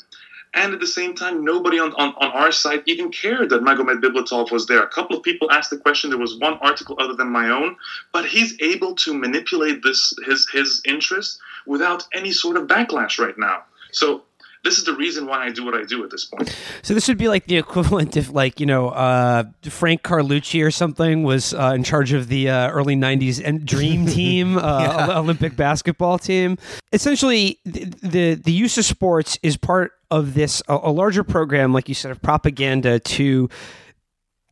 [0.55, 4.03] And at the same time, nobody on, on, on our side even cared that Magomed
[4.03, 4.83] Bibulatov was there.
[4.83, 6.11] A couple of people asked the question.
[6.11, 7.77] There was one article other than my own,
[8.13, 13.39] but he's able to manipulate this his his interest without any sort of backlash right
[13.39, 13.65] now.
[13.93, 14.23] So
[14.65, 16.57] this is the reason why I do what I do at this point.
[16.83, 20.71] So this would be like the equivalent if, like you know, uh, Frank Carlucci or
[20.71, 25.19] something was uh, in charge of the uh, early '90s and Dream Team, uh, yeah.
[25.19, 26.59] Olympic basketball team.
[26.93, 31.73] Essentially, the, the, the use of sports is part of this a, a larger program,
[31.73, 33.49] like you said, of propaganda to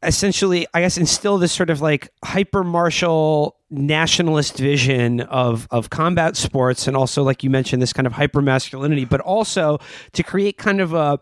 [0.02, 6.36] essentially, I guess, instill this sort of like hyper martial nationalist vision of of combat
[6.36, 9.78] sports, and also, like you mentioned, this kind of hyper masculinity, but also
[10.12, 11.20] to create kind of a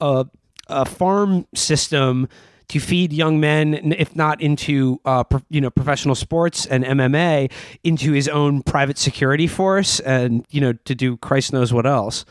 [0.00, 0.26] a,
[0.68, 2.28] a farm system
[2.68, 7.50] to feed young men, if not into uh, pro, you know professional sports and MMA,
[7.82, 12.24] into his own private security force, and you know to do Christ knows what else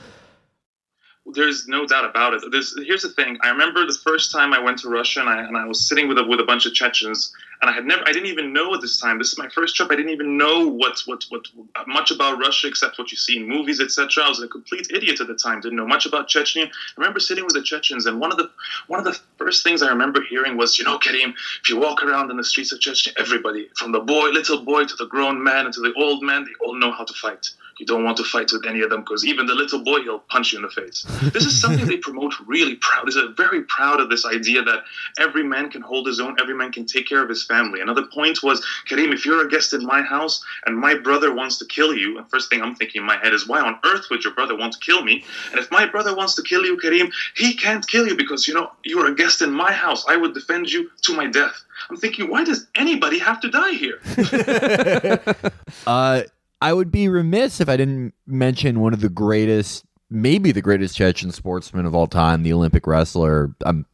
[1.34, 2.44] there's no doubt about it.
[2.52, 3.38] There's, here's the thing.
[3.42, 6.08] I remember the first time I went to Russia and I, and I was sitting
[6.08, 8.74] with a, with a bunch of Chechens and I had never, I didn't even know
[8.74, 9.18] at this time.
[9.18, 9.92] This is my first trip.
[9.92, 11.46] I didn't even know what what what
[11.88, 14.24] much about Russia except what you see in movies, etc.
[14.24, 15.60] I was a complete idiot at the time.
[15.60, 16.68] Didn't know much about Chechnya.
[16.68, 18.50] I remember sitting with the Chechens and one of the
[18.88, 22.02] one of the first things I remember hearing was, you know, Karim, if you walk
[22.02, 25.44] around in the streets of Chechnya, everybody, from the boy, little boy to the grown
[25.44, 28.18] man and to the old man, they all know how to fight you don't want
[28.18, 30.64] to fight with any of them because even the little boy, he'll punch you in
[30.64, 31.04] the face.
[31.34, 33.10] This is something they promote really proud.
[33.12, 34.84] They're very proud of this idea that
[35.18, 37.80] every man can hold his own, every man can take care of his family.
[37.80, 41.58] Another point was, Karim, if you're a guest in my house and my brother wants
[41.60, 44.08] to kill you, the first thing I'm thinking in my head is, why on earth
[44.12, 45.24] would your brother want to kill me?
[45.52, 48.54] And if my brother wants to kill you, Karim, he can't kill you because, you
[48.54, 50.06] know, you're a guest in my house.
[50.08, 51.64] I would defend you to my death.
[51.90, 54.02] I'm thinking, why does anybody have to die here?
[55.88, 56.24] uh,
[56.62, 60.96] I would be remiss if I didn't mention one of the greatest, maybe the greatest
[60.98, 63.54] Chechen sportsman of all time, the Olympic wrestler.
[63.66, 63.86] I'm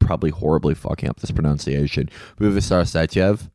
[0.00, 2.10] probably horribly fucking up this pronunciation.
[2.40, 3.50] Buvaisar Saityev,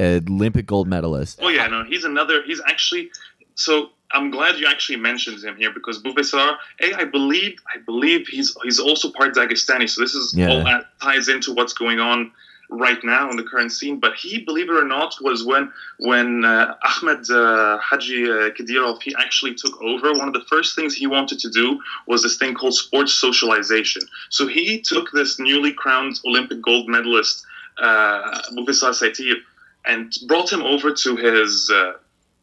[0.00, 1.40] Olympic gold medalist.
[1.42, 2.42] Oh yeah, no, he's another.
[2.44, 3.10] He's actually
[3.54, 3.90] so.
[4.12, 8.56] I'm glad you actually mentioned him here because Buvaisar, a I believe, I believe he's
[8.62, 9.90] he's also part Dagestani.
[9.90, 10.50] So this is yeah.
[10.50, 12.30] all that ties into what's going on
[12.68, 14.00] right now in the current scene.
[14.00, 19.02] But he, believe it or not, was when when uh, Ahmed uh, Haji uh, Kadyrov
[19.02, 20.12] he actually took over.
[20.12, 24.02] One of the first things he wanted to do was this thing called sports socialization.
[24.30, 27.44] So he took this newly crowned Olympic gold medalist
[27.78, 29.36] uh, Saitiev
[29.84, 31.70] and brought him over to his.
[31.70, 31.92] Uh,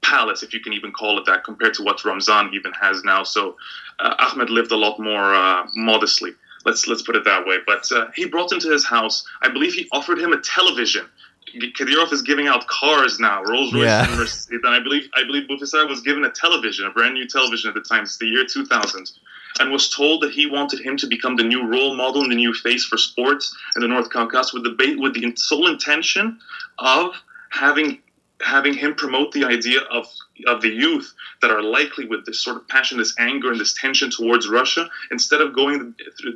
[0.03, 3.23] palace, if you can even call it that, compared to what Ramzan even has now.
[3.23, 3.55] So
[3.99, 6.31] uh, Ahmed lived a lot more uh, modestly.
[6.65, 7.57] Let's let's put it that way.
[7.65, 9.25] But uh, he brought him to his house.
[9.41, 11.05] I believe he offered him a television.
[11.53, 14.07] Kadyrov is giving out cars now, Rolls Royce yeah.
[14.07, 14.61] and Mercedes.
[14.63, 17.73] And I believe I believe Buvaisar was given a television, a brand new television at
[17.73, 18.03] the time.
[18.03, 19.11] It's the year 2000,
[19.59, 22.35] and was told that he wanted him to become the new role model and the
[22.35, 26.39] new face for sports in the North Caucasus, with the with the sole intention
[26.79, 27.15] of
[27.49, 27.99] having
[28.43, 30.07] having him promote the idea of
[30.47, 33.73] of the youth that are likely with this sort of passion, this anger, and this
[33.73, 35.93] tension towards Russia, instead of going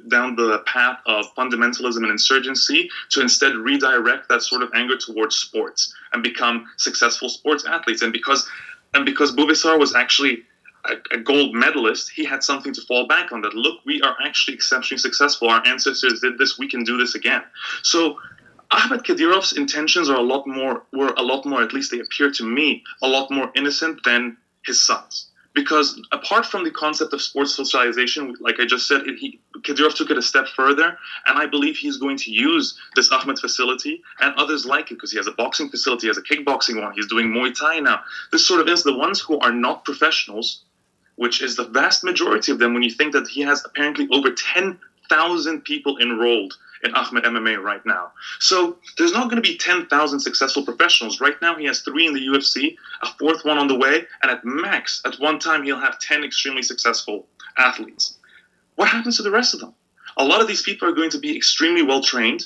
[0.07, 5.35] down the path of fundamentalism and insurgency, to instead redirect that sort of anger towards
[5.35, 8.01] sports and become successful sports athletes.
[8.01, 8.47] And because
[8.93, 10.43] and because Buvaisar was actually
[10.85, 13.41] a, a, gold medalist, he had something to fall back on.
[13.41, 15.49] That look, we are actually exceptionally successful.
[15.49, 16.57] Our ancestors did this.
[16.57, 17.41] We can do this again.
[17.81, 18.17] So
[18.75, 22.29] Ahmed Kadyrov's intentions are a lot more were a lot more, at least they appear
[22.31, 25.29] to me, a lot more innocent than his sons.
[25.53, 30.11] Because apart from the concept of sports socialization, like I just said, he, Kadyrov took
[30.11, 34.35] it a step further, and I believe he's going to use this Ahmed facility and
[34.35, 37.07] others like it because he has a boxing facility, he has a kickboxing one, he's
[37.07, 38.01] doing Muay Thai now.
[38.33, 40.63] This sort of is the ones who are not professionals,
[41.15, 42.73] which is the vast majority of them.
[42.73, 44.77] When you think that he has apparently over ten
[45.09, 46.53] thousand people enrolled
[46.85, 48.11] in Ahmed MMA right now.
[48.39, 51.19] So there's not going to be 10,000 successful professionals.
[51.19, 54.31] Right now, he has three in the UFC, a fourth one on the way, and
[54.31, 58.17] at max, at one time, he'll have 10 extremely successful athletes.
[58.75, 59.73] What happens to the rest of them?
[60.17, 62.45] A lot of these people are going to be extremely well trained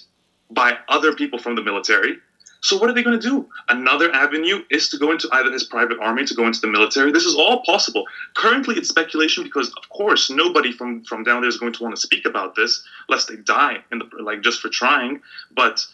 [0.50, 2.18] by other people from the military
[2.62, 3.48] so what are they going to do?
[3.70, 7.12] Another avenue is to go into either his private army, to go into the military.
[7.12, 8.04] This is all possible.
[8.36, 11.96] Currently, it's speculation because, of course, nobody from from down there is going to want
[11.96, 15.22] to speak about this, lest they die in the like just for trying.
[15.52, 15.86] But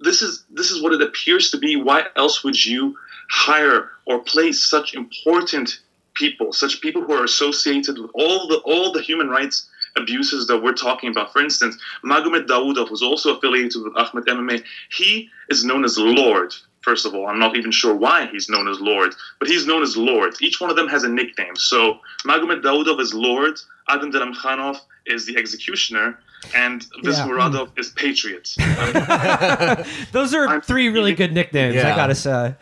[0.00, 1.76] this is this is what it appears to be.
[1.76, 2.96] Why else would you
[3.28, 5.80] hire or place such important
[6.14, 10.62] people, such people who are associated with all the all the human rights abuses that
[10.62, 11.32] we're talking about.
[11.32, 14.64] For instance, Magomed Daudov was also affiliated with Ahmed MMA.
[14.90, 16.52] He is known as Lord.
[16.80, 19.82] First of all, I'm not even sure why he's known as Lord, but he's known
[19.82, 20.34] as Lord.
[20.42, 21.56] Each one of them has a nickname.
[21.56, 23.54] So Magomed Daudov is Lord,
[23.88, 26.18] Adem Khanov is the executioner,
[26.54, 27.80] and Vismuradov yeah.
[27.80, 28.54] is Patriot.
[30.12, 31.92] Those are I'm three really good nicknames, yeah.
[31.92, 32.54] I gotta say.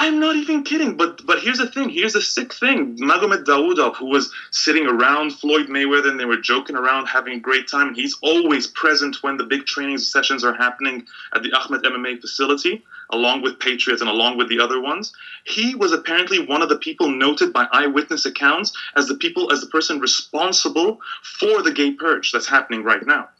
[0.00, 0.96] I'm not even kidding.
[0.96, 1.88] But but here's the thing.
[1.88, 2.96] Here's the sick thing.
[2.98, 7.34] Magomed Daudov, uh, who was sitting around Floyd Mayweather and they were joking around, having
[7.34, 7.94] a great time.
[7.94, 12.84] He's always present when the big training sessions are happening at the Ahmed MMA facility,
[13.10, 15.12] along with Patriots and along with the other ones.
[15.44, 19.60] He was apparently one of the people noted by eyewitness accounts as the people as
[19.60, 21.00] the person responsible
[21.40, 23.30] for the gay purge that's happening right now.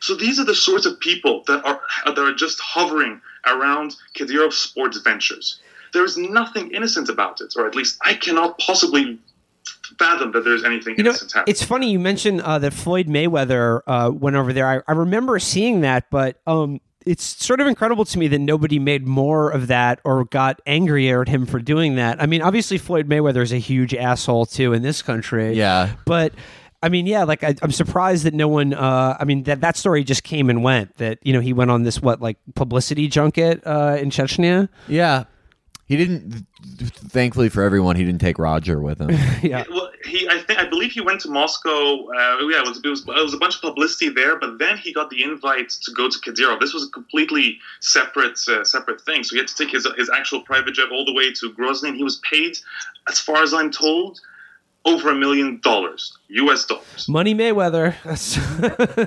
[0.00, 4.54] So these are the sorts of people that are that are just hovering around Kadyrov
[4.54, 5.60] sports ventures
[5.94, 9.18] there's nothing innocent about it, or at least I cannot possibly
[9.98, 11.50] fathom that there's anything you know, innocent happening.
[11.50, 14.66] It's funny you mentioned uh, that Floyd Mayweather uh, went over there.
[14.66, 18.78] I, I, remember seeing that, but um, it's sort of incredible to me that nobody
[18.78, 22.20] made more of that or got angrier at him for doing that.
[22.22, 25.54] I mean, obviously Floyd Mayweather is a huge asshole too in this country.
[25.54, 26.34] Yeah, but.
[26.82, 28.74] I mean, yeah, like I, am surprised that no one.
[28.74, 30.94] Uh, I mean, that that story just came and went.
[30.98, 34.68] That you know he went on this what like publicity junket uh, in Chechnya.
[34.86, 35.24] Yeah,
[35.86, 36.46] he didn't.
[37.10, 39.10] Thankfully for everyone, he didn't take Roger with him.
[39.42, 39.64] yeah.
[39.70, 42.06] Well, he, I think, I believe he went to Moscow.
[42.08, 44.78] Uh, yeah, it was, it was, it was a bunch of publicity there, but then
[44.78, 46.60] he got the invite to go to Kadyrov.
[46.60, 49.24] This was a completely separate, uh, separate thing.
[49.24, 51.88] So he had to take his his actual private jet all the way to Grozny,
[51.88, 52.56] and he was paid,
[53.08, 54.20] as far as I'm told,
[54.84, 56.64] over a million dollars, U.S.
[56.64, 57.08] dollars.
[57.08, 57.94] Money Mayweather.
[58.04, 58.34] That's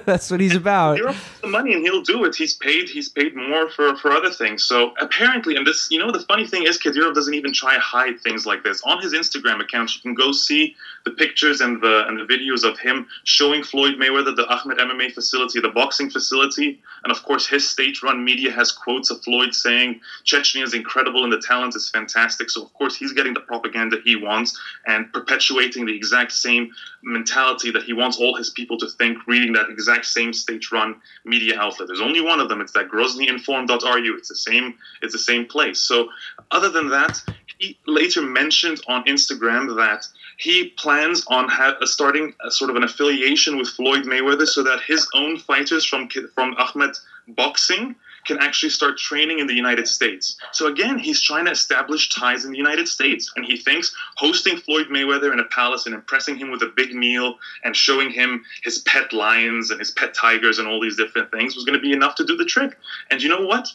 [0.05, 0.97] that's what he's about.
[1.41, 2.35] the money, and he'll do it.
[2.35, 2.87] He's paid.
[2.89, 4.63] He's paid more for for other things.
[4.63, 7.79] So apparently, and this, you know, the funny thing is, Kadyrov doesn't even try to
[7.79, 8.81] hide things like this.
[8.83, 12.63] On his Instagram account, you can go see the pictures and the and the videos
[12.63, 17.47] of him showing Floyd Mayweather the Ahmed MMA facility, the boxing facility, and of course,
[17.47, 21.89] his state-run media has quotes of Floyd saying Chechnya is incredible and the talent is
[21.89, 22.49] fantastic.
[22.49, 26.71] So of course, he's getting the propaganda he wants and perpetuating the exact same
[27.17, 30.89] mentality that he wants all his people to think, reading that exact same state-run
[31.25, 31.87] media outlet.
[31.87, 32.61] There's only one of them.
[32.61, 34.17] It's that GroznyInform.ru.
[34.17, 34.75] It's the same.
[35.01, 35.79] It's the same place.
[35.79, 36.09] So,
[36.51, 37.21] other than that,
[37.57, 40.05] he later mentioned on Instagram that
[40.37, 44.63] he plans on ha- uh, starting a sort of an affiliation with Floyd Mayweather, so
[44.63, 46.95] that his own fighters from from Ahmed
[47.29, 47.95] Boxing
[48.27, 50.37] can actually start training in the United States.
[50.51, 53.31] So again, he's trying to establish ties in the United States.
[53.35, 56.93] And he thinks hosting Floyd Mayweather in a palace and impressing him with a big
[56.93, 61.31] meal and showing him his pet lions and his pet tigers and all these different
[61.31, 62.77] things was going to be enough to do the trick.
[63.09, 63.67] And you know what?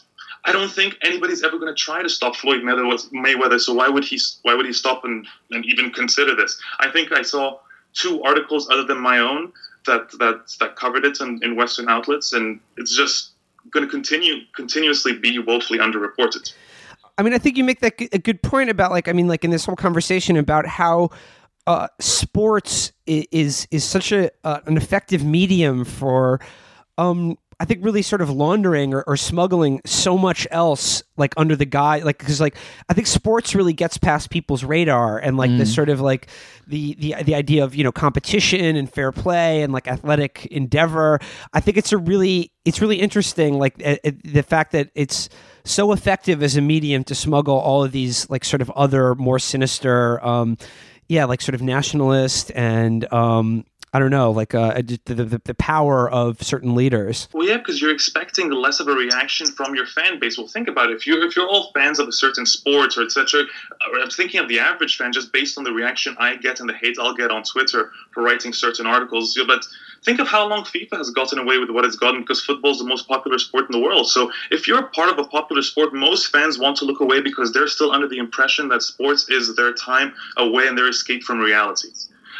[0.45, 3.59] I don't think anybody's ever going to try to stop Floyd Mayweather.
[3.59, 4.19] So why would he?
[4.41, 6.59] Why would he stop and, and even consider this?
[6.79, 7.59] I think I saw
[7.93, 9.53] two articles other than my own
[9.85, 13.32] that that that covered it in, in Western outlets, and it's just
[13.71, 16.53] going to continue continuously be woefully underreported.
[17.17, 19.43] I mean, I think you make that a good point about like I mean, like
[19.43, 21.09] in this whole conversation about how
[21.67, 26.39] uh, sports is is such a uh, an effective medium for
[26.97, 31.55] um, I think really sort of laundering or, or, smuggling so much else like under
[31.55, 32.57] the guy like because like
[32.89, 35.59] I think sports really gets past people's radar and like mm.
[35.59, 36.27] this sort of like
[36.67, 41.21] the the the idea of you know competition and fair play and like athletic endeavor.
[41.53, 43.95] I think it's a really it's really interesting like uh,
[44.25, 45.29] the fact that it's
[45.63, 49.39] so effective as a medium to smuggle all of these like sort of other more
[49.39, 50.57] sinister um
[51.07, 53.63] yeah like sort of nationalist and um
[53.95, 57.27] I don't know, like uh, the, the, the power of certain leaders.
[57.31, 60.35] Well, yeah, because you're expecting less of a reaction from your fan base.
[60.35, 60.95] Well, think about it.
[60.95, 63.43] If you're if you're all fans of a certain sport or etc.,
[64.01, 66.73] I'm thinking of the average fan just based on the reaction I get and the
[66.73, 69.39] hate I'll get on Twitter for writing certain articles.
[69.45, 69.63] But
[70.03, 72.79] think of how long FIFA has gotten away with what it's gotten because football is
[72.79, 74.09] the most popular sport in the world.
[74.09, 77.53] So if you're part of a popular sport, most fans want to look away because
[77.53, 81.37] they're still under the impression that sports is their time away and their escape from
[81.37, 81.89] reality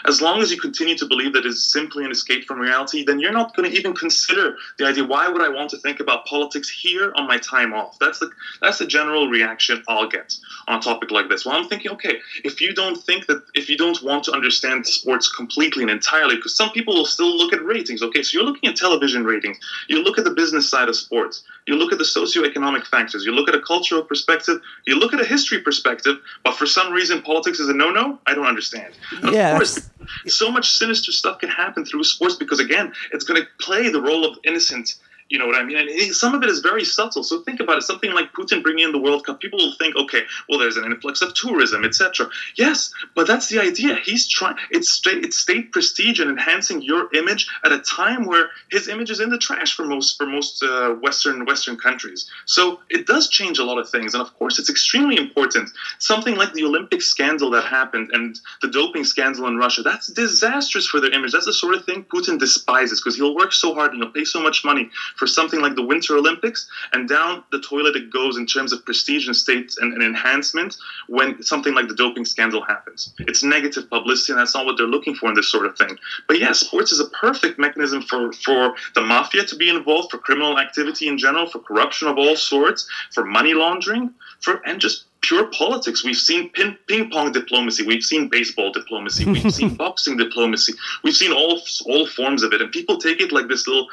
[0.06, 3.20] as long as you continue to believe that it's simply an escape from reality, then
[3.20, 5.04] you're not going to even consider the idea.
[5.04, 7.98] Why would I want to think about politics here on my time off?
[8.00, 8.30] That's the
[8.62, 10.36] that's the general reaction I'll get
[10.68, 11.46] on a topic like this.
[11.46, 14.86] Well, I'm thinking, okay, if you don't think that, if you don't want to understand
[14.88, 18.02] sports completely and entirely, because some people will still look at ratings.
[18.02, 19.58] Okay, so you're looking at television ratings.
[19.88, 21.44] You look at the business side of sports.
[21.66, 23.26] You look at the socioeconomic factors.
[23.26, 24.60] You look at a cultural perspective.
[24.86, 26.18] You look at a history perspective.
[26.44, 28.20] But for some reason, politics is a no-no.
[28.28, 28.94] I don't understand.
[29.22, 29.52] And yeah.
[29.52, 29.90] Of course,
[30.28, 34.02] so much sinister stuff can happen through sports because again, it's going to play the
[34.02, 34.90] role of innocent
[35.30, 35.78] You know what I mean?
[35.78, 37.24] And some of it is very subtle.
[37.24, 37.84] So think about it.
[37.84, 39.40] Something like Putin bringing in the World Cup.
[39.40, 42.30] People will think, okay, well, there's an influx of tourism, etc.
[42.56, 43.96] Yes, but that's the idea.
[43.96, 44.58] He's trying.
[44.70, 49.10] It's state, it's state prestige and enhancing your image at a time where his image
[49.12, 52.30] is in the trash for most for most uh, Western Western countries.
[52.46, 54.14] So it does change a lot of things.
[54.14, 55.70] And of course, it's extremely important.
[56.00, 59.82] Something like the Olympic scandal that happened and the doping scandal in Russia.
[59.82, 61.32] That's disastrous for their image.
[61.32, 64.26] That's the sort of thing Putin despises because he'll work so hard and he'll pay
[64.26, 68.38] so much money for something like the Winter Olympics, and down the toilet it goes
[68.38, 70.76] in terms of prestige and state and, and enhancement
[71.08, 73.14] when something like the doping scandal happens.
[73.20, 75.98] It's negative publicity, and that's not what they're looking for in this sort of thing.
[76.28, 80.18] But yeah, sports is a perfect mechanism for, for the mafia to be involved, for
[80.18, 85.06] criminal activity in general, for corruption of all sorts, for money laundering, for and just
[85.24, 86.04] pure politics.
[86.04, 87.84] We've seen ping, ping pong diplomacy.
[87.84, 89.26] We've seen baseball diplomacy.
[89.26, 90.74] We've seen boxing diplomacy.
[91.04, 93.88] We've seen all all forms of it, and people take it like this little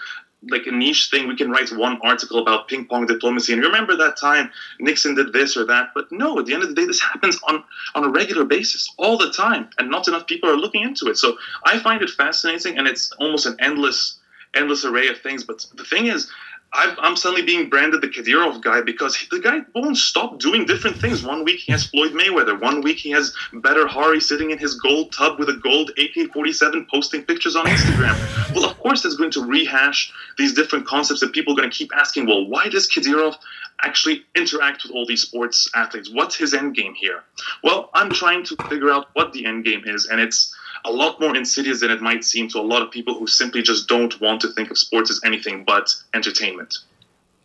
[0.49, 1.29] like a niche thing.
[1.29, 5.33] We can write one article about ping pong diplomacy, and remember that time Nixon did
[5.33, 5.91] this or that.
[5.95, 7.65] But no, at the end of the day, this happens on
[7.95, 11.17] on a regular basis all the time, and not enough people are looking into it.
[11.17, 14.19] So I find it fascinating, and it's almost an endless
[14.55, 15.45] endless array of things.
[15.45, 16.31] But the thing is,
[16.73, 20.97] i am suddenly being branded the Kadyrov guy because the guy won't stop doing different
[20.99, 21.23] things.
[21.23, 22.61] One week he has Floyd Mayweather.
[22.61, 26.89] One week he has Badr Hari sitting in his gold tub with a gold AK-47
[26.89, 28.55] posting pictures on Instagram.
[28.55, 31.77] well, of course, that's going to rehash these different concepts that people are going to
[31.77, 32.27] keep asking.
[32.27, 33.37] Well, why does Kadyrov
[33.83, 36.11] actually interact with all these sports athletes?
[36.13, 37.23] What's his end game here?
[37.65, 40.55] Well, I'm trying to figure out what the end game is, and it's
[40.85, 43.63] a lot more insidious than it might seem to a lot of people who simply
[43.63, 46.79] just don't want to think of sports as anything but entertainment.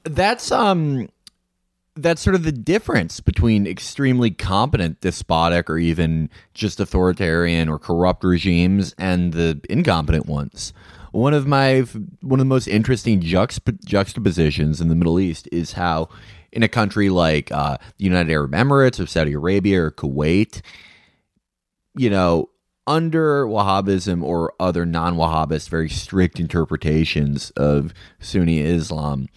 [0.04, 1.10] That's um
[1.96, 8.24] that's sort of the difference between extremely competent, despotic, or even just authoritarian or corrupt
[8.24, 10.74] regimes and the incompetent ones.
[11.12, 11.82] One of my
[12.22, 16.10] one of the most interesting juxtap- juxtapositions in the Middle East is how,
[16.52, 20.62] in a country like uh, the United Arab Emirates or Saudi Arabia or Kuwait,
[21.96, 22.50] you know,
[22.88, 29.28] under Wahhabism or other non Wahhabist, very strict interpretations of Sunni Islam,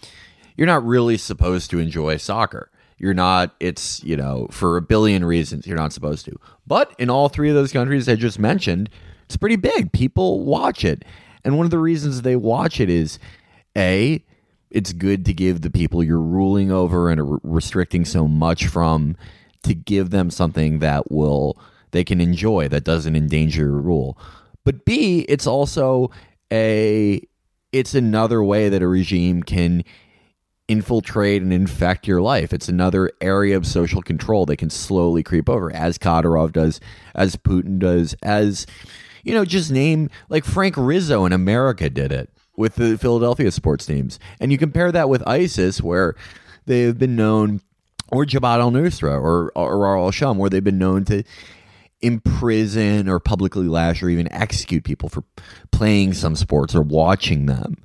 [0.55, 2.69] you're not really supposed to enjoy soccer.
[2.97, 6.37] You're not, it's, you know, for a billion reasons, you're not supposed to.
[6.67, 8.89] But in all three of those countries I just mentioned,
[9.25, 9.93] it's pretty big.
[9.93, 11.05] People watch it.
[11.45, 13.17] And one of the reasons they watch it is
[13.77, 14.23] A,
[14.69, 19.15] it's good to give the people you're ruling over and restricting so much from
[19.63, 21.57] to give them something that will
[21.91, 24.17] they can enjoy that doesn't endanger your rule.
[24.63, 26.11] But B, it's also
[26.51, 27.21] a
[27.71, 29.83] it's another way that a regime can
[30.67, 32.53] infiltrate and infect your life.
[32.53, 36.79] It's another area of social control they can slowly creep over, as Kadyrov does,
[37.15, 38.67] as Putin does, as
[39.23, 43.85] you know, just name like Frank Rizzo in America did it with the Philadelphia sports
[43.85, 44.19] teams.
[44.39, 46.15] And you compare that with ISIS, where
[46.65, 47.61] they have been known,
[48.09, 51.23] or Jabhat al Nusra or, or al Sham, where they've been known to
[52.01, 55.23] imprison or publicly lash or even execute people for
[55.71, 57.75] playing some sports or watching them.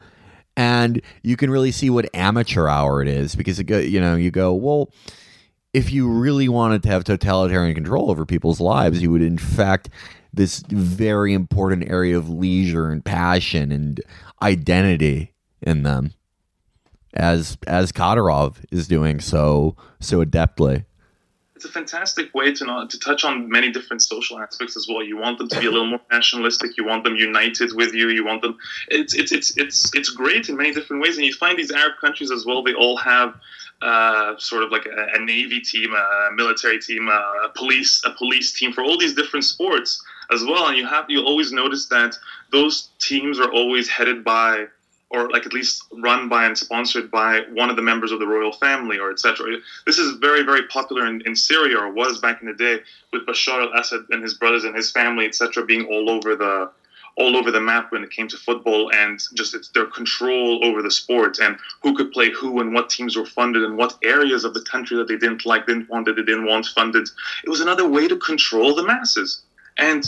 [0.56, 4.14] And you can really see what amateur hour it is because it go, you know,
[4.14, 4.92] you go, well,
[5.72, 9.90] if you really wanted to have totalitarian control over people's lives, you would infect
[10.32, 14.00] this very important area of leisure and passion and
[14.40, 16.12] identity in them
[17.14, 20.84] as as Kadyrov is doing so so adeptly
[21.64, 25.02] it's a fantastic way to not, to touch on many different social aspects as well.
[25.02, 26.76] You want them to be a little more nationalistic.
[26.76, 28.08] You want them united with you.
[28.10, 28.58] You want them.
[28.88, 31.16] It's it's it's it's it's great in many different ways.
[31.16, 32.62] And you find these Arab countries as well.
[32.62, 33.34] They all have
[33.80, 38.52] uh, sort of like a, a, navy team, a military team, a police a police
[38.52, 40.02] team for all these different sports
[40.32, 40.66] as well.
[40.68, 42.14] And you have you always notice that
[42.52, 44.66] those teams are always headed by
[45.11, 48.26] or like at least run by and sponsored by one of the members of the
[48.26, 49.57] royal family or etc.
[49.86, 52.80] This is very very popular in, in Syria or was back in the day
[53.12, 55.64] with Bashar al-Assad and his brothers and his family etc.
[55.64, 56.70] being all over the
[57.16, 60.82] all over the map when it came to football and just it's their control over
[60.82, 64.44] the sport and who could play who and what teams were funded and what areas
[64.44, 67.09] of the country that they didn't like, didn't want, that they didn't want funded.
[67.44, 69.42] It was another way to control the masses.
[69.78, 70.05] And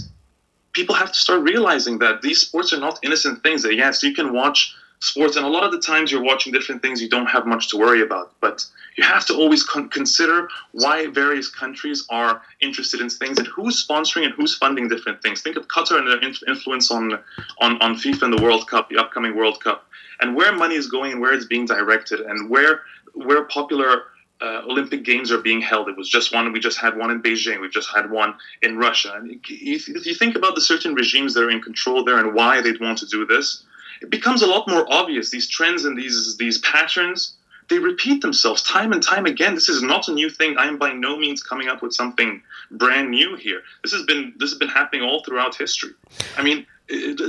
[0.73, 3.63] people have to start realizing that these sports are not innocent things.
[3.63, 5.37] That yes, you can watch sports.
[5.37, 7.77] And a lot of the times you're watching different things, you don't have much to
[7.77, 8.33] worry about.
[8.41, 8.65] But
[8.97, 13.85] you have to always con- consider why various countries are interested in things and who's
[13.87, 15.43] sponsoring and who's funding different things.
[15.43, 17.13] Think of Qatar and their influence on,
[17.61, 19.87] on, on FIFA and the World Cup, the upcoming World Cup,
[20.21, 22.81] and where money is going and where it's being directed and where,
[23.15, 24.05] where popular
[24.41, 25.89] uh, Olympic Games are being held.
[25.89, 26.53] It was just one.
[26.53, 27.61] We just had one in Beijing.
[27.61, 29.15] We've just had one in Russia.
[29.15, 32.61] And if you think about the certain regimes that are in control there and why
[32.61, 33.65] they'd want to do this,
[34.01, 35.31] it becomes a lot more obvious.
[35.31, 37.37] These trends and these these patterns
[37.69, 39.55] they repeat themselves time and time again.
[39.55, 40.57] This is not a new thing.
[40.57, 43.63] I am by no means coming up with something brand new here.
[43.83, 45.93] This has been this has been happening all throughout history.
[46.37, 46.67] I mean,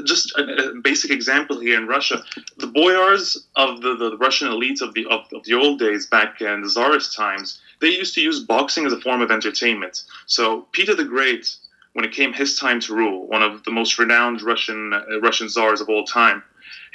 [0.04, 2.24] just a, basic example here in Russia,
[2.58, 6.42] the boyars of the, the Russian elites of the of, of the old days back
[6.42, 10.04] in the Tsarist times, they used to use boxing as a form of entertainment.
[10.28, 11.56] So Peter the Great,
[11.94, 15.50] when it came his time to rule, one of the most renowned Russian uh, Russian
[15.50, 16.44] czars of all time,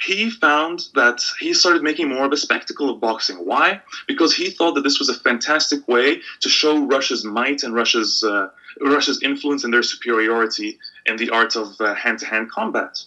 [0.03, 3.37] he found that he started making more of a spectacle of boxing.
[3.37, 3.81] Why?
[4.07, 8.23] Because he thought that this was a fantastic way to show Russia's might and Russia's
[8.23, 8.49] uh,
[8.81, 13.01] Russia's influence and their superiority in the art of uh, hand-to-hand combat.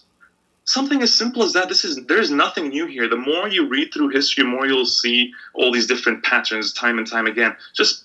[0.63, 1.69] Something as simple as that.
[1.69, 3.07] This is there's nothing new here.
[3.07, 6.97] The more you read through history, the more you'll see all these different patterns time
[6.97, 7.55] and time again.
[7.73, 8.03] Just,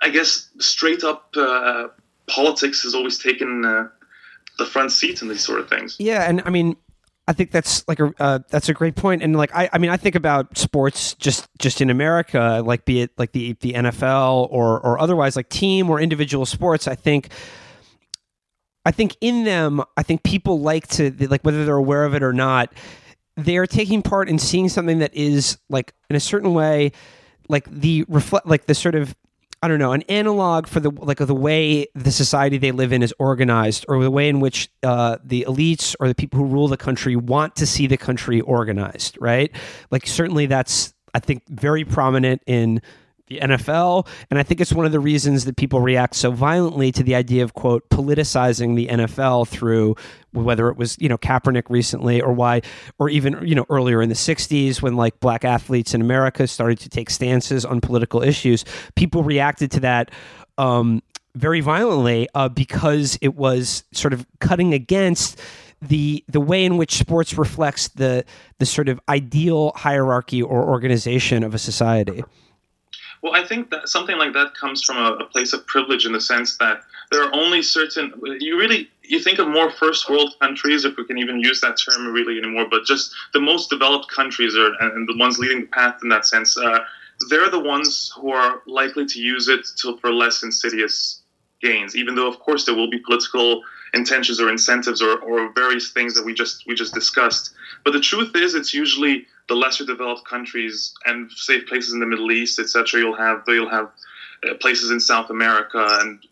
[0.00, 1.88] I guess, straight up uh,
[2.26, 3.88] politics has always taken uh,
[4.58, 5.96] the front seat in these sort of things.
[5.98, 6.76] Yeah, and I mean,
[7.26, 9.90] I think that's like a uh, that's a great point, and like I, I mean
[9.90, 14.48] I think about sports just just in America, like be it like the the NFL
[14.50, 16.86] or or otherwise like team or individual sports.
[16.86, 17.30] I think
[18.84, 22.22] I think in them, I think people like to like whether they're aware of it
[22.22, 22.74] or not,
[23.36, 26.92] they are taking part in seeing something that is like in a certain way,
[27.48, 29.14] like the reflect like the sort of
[29.64, 33.02] I don't know, an analog for the like the way the society they live in
[33.02, 36.68] is organized, or the way in which uh, the elites or the people who rule
[36.68, 39.50] the country want to see the country organized, right?
[39.90, 42.82] Like certainly that's I think very prominent in
[43.28, 44.06] the NFL.
[44.30, 47.14] And I think it's one of the reasons that people react so violently to the
[47.14, 49.96] idea of, quote, politicizing the NFL through
[50.32, 52.60] whether it was, you know, Kaepernick recently or why,
[52.98, 56.78] or even, you know, earlier in the 60s when like black athletes in America started
[56.80, 58.64] to take stances on political issues.
[58.94, 60.10] People reacted to that.
[60.58, 61.02] Um,
[61.36, 65.40] very violently uh, because it was sort of cutting against
[65.82, 68.24] the the way in which sports reflects the
[68.58, 72.22] the sort of ideal hierarchy or organization of a society.
[73.24, 76.12] Well, I think that something like that comes from a, a, place of privilege in
[76.12, 78.12] the sense that there are only certain.
[78.38, 81.78] You really you think of more first world countries, if we can even use that
[81.78, 85.66] term really anymore, but just the most developed countries are and the ones leading the
[85.68, 86.54] path in that sense.
[86.58, 86.80] Uh,
[87.30, 91.22] they're the ones who are likely to use it to, for less insidious
[91.62, 93.62] gains, even though of course there will be political
[93.94, 97.54] intentions or incentives or, or various things that we just we just discussed.
[97.84, 102.06] But the truth is, it's usually the lesser developed countries and say places in the
[102.06, 103.00] Middle East, etc.
[103.00, 103.90] You'll have you'll have
[104.48, 106.24] uh, places in South America and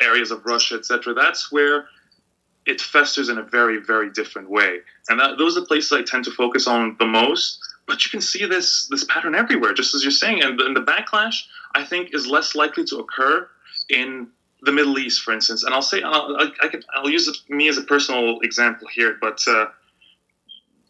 [0.00, 1.14] areas of Russia, etc.
[1.14, 1.86] That's where
[2.66, 6.02] it festers in a very very different way, and that, those are the places I
[6.02, 7.58] tend to focus on the most.
[7.86, 10.82] But you can see this this pattern everywhere, just as you're saying, and, and the
[10.82, 11.42] backlash
[11.74, 13.48] I think is less likely to occur
[13.88, 14.28] in
[14.62, 15.64] the Middle East, for instance.
[15.64, 19.16] And I'll say I'll, I, I can, I'll use me as a personal example here,
[19.20, 19.42] but.
[19.48, 19.66] Uh,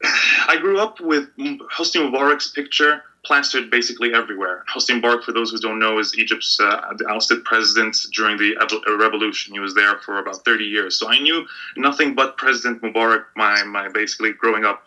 [0.03, 4.65] I grew up with Hosni Mubarak's picture plastered basically everywhere.
[4.73, 8.97] Hosni Mubarak, for those who don't know, is Egypt's uh, ousted president during the uh,
[8.97, 9.53] revolution.
[9.53, 10.99] He was there for about 30 years.
[10.99, 11.47] So I knew
[11.77, 14.85] nothing but President Mubarak, my, my basically growing up.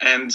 [0.00, 0.34] And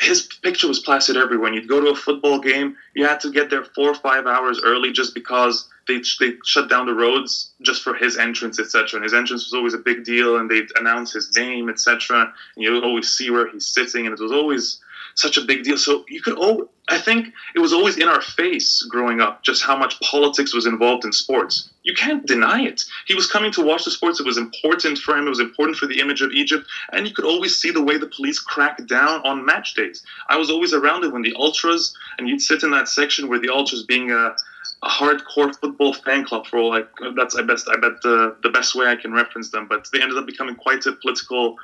[0.00, 1.52] his picture was plastered everywhere.
[1.52, 4.60] You'd go to a football game, you had to get there four or five hours
[4.64, 8.96] early just because they they shut down the roads just for his entrance, etc.
[8.96, 12.32] And his entrance was always a big deal, and they'd announce his name, etc.
[12.56, 14.80] And you always see where he's sitting, and it was always
[15.14, 15.76] such a big deal.
[15.76, 19.62] So you could, oh, I think it was always in our face growing up just
[19.62, 21.70] how much politics was involved in sports.
[21.84, 22.82] You can't deny it.
[23.06, 24.18] He was coming to watch the sports.
[24.18, 25.26] It was important for him.
[25.26, 26.66] It was important for the image of Egypt.
[26.92, 30.02] And you could always see the way the police cracked down on match days.
[30.28, 33.38] I was always around it when the ultras, and you'd sit in that section where
[33.38, 34.34] the ultras being a
[34.82, 38.48] a hardcore football fan club for all like that's I best I bet the the
[38.48, 39.66] best way I can reference them.
[39.68, 41.56] But they ended up becoming quite a political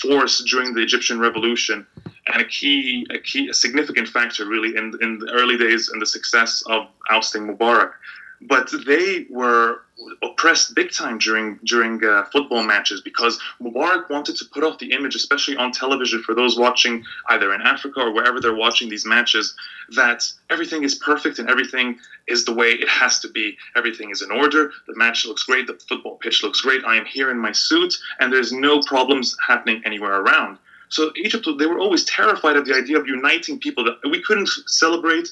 [0.00, 1.84] force during the Egyptian revolution
[2.28, 6.00] and a key a key a significant factor really in in the early days and
[6.00, 7.92] the success of ousting Mubarak
[8.40, 9.82] but they were
[10.22, 14.92] oppressed big time during during uh, football matches because Mubarak wanted to put off the
[14.92, 19.04] image, especially on television, for those watching either in Africa or wherever they're watching these
[19.04, 19.54] matches,
[19.90, 21.98] that everything is perfect and everything
[22.28, 23.58] is the way it has to be.
[23.76, 24.72] Everything is in order.
[24.86, 25.66] The match looks great.
[25.66, 26.82] The football pitch looks great.
[26.84, 30.58] I am here in my suit, and there's no problems happening anywhere around.
[30.90, 33.84] So Egypt, they were always terrified of the idea of uniting people.
[34.10, 35.28] We couldn't celebrate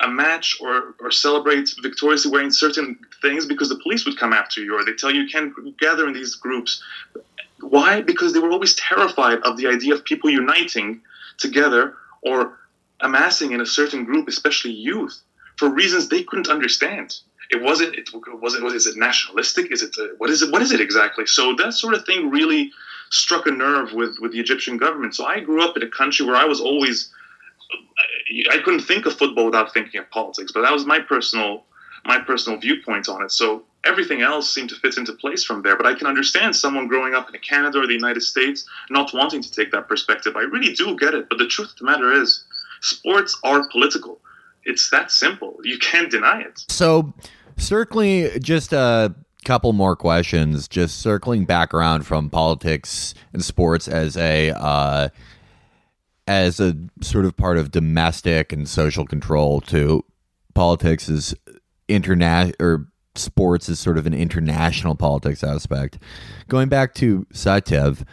[0.00, 4.62] a match or, or celebrate victoriously wearing certain things because the police would come after
[4.62, 6.82] you or they tell you you can't gather in these groups.
[7.60, 8.00] Why?
[8.00, 11.00] Because they were always terrified of the idea of people uniting
[11.38, 12.58] together or
[13.00, 15.20] amassing in a certain group, especially youth,
[15.56, 17.18] for reasons they couldn't understand.
[17.50, 17.96] It wasn't.
[17.96, 18.62] It was it.
[18.62, 19.72] Was it nationalistic?
[19.72, 19.96] Is it?
[19.98, 20.52] Uh, what is it?
[20.52, 21.26] What is it exactly?
[21.26, 22.70] So that sort of thing really
[23.10, 25.14] struck a nerve with with the Egyptian government.
[25.14, 27.12] So I grew up in a country where I was always
[28.50, 31.64] I couldn't think of football without thinking of politics, but that was my personal
[32.04, 33.30] my personal viewpoint on it.
[33.30, 35.76] So everything else seemed to fit into place from there.
[35.76, 39.42] But I can understand someone growing up in Canada or the United States not wanting
[39.42, 40.36] to take that perspective.
[40.36, 41.28] I really do get it.
[41.28, 42.44] But the truth of the matter is,
[42.80, 44.18] sports are political.
[44.64, 45.56] It's that simple.
[45.62, 46.64] You can't deny it.
[46.68, 47.12] So,
[47.56, 54.16] circling just a couple more questions, just circling back around from politics and sports as
[54.16, 54.50] a.
[54.50, 55.08] Uh,
[56.26, 60.04] as a sort of part of domestic and social control to
[60.54, 61.34] politics is
[61.88, 62.86] international or
[63.16, 65.98] sports is sort of an international politics aspect.
[66.48, 68.06] Going back to Saityev,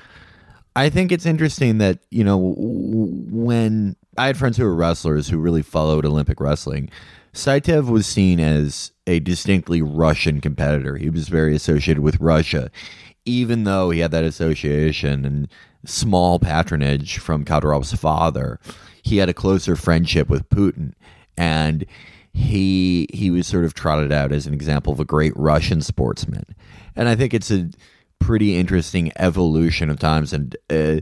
[0.76, 5.38] I think it's interesting that, you know, when I had friends who were wrestlers who
[5.38, 6.90] really followed Olympic wrestling,
[7.38, 10.98] Saityev was seen as a distinctly Russian competitor.
[10.98, 12.72] He was very associated with Russia,
[13.26, 15.48] even though he had that association and
[15.86, 18.60] small patronage from Kadyrov's father.
[19.04, 20.94] He had a closer friendship with Putin.
[21.38, 21.86] And
[22.34, 26.46] he he was sort of trotted out as an example of a great Russian sportsman,
[26.96, 27.70] and I think it's a
[28.20, 31.02] pretty interesting evolution of times and a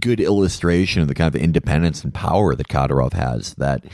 [0.00, 3.54] good illustration of the kind of independence and power that Kadyrov has.
[3.54, 3.84] That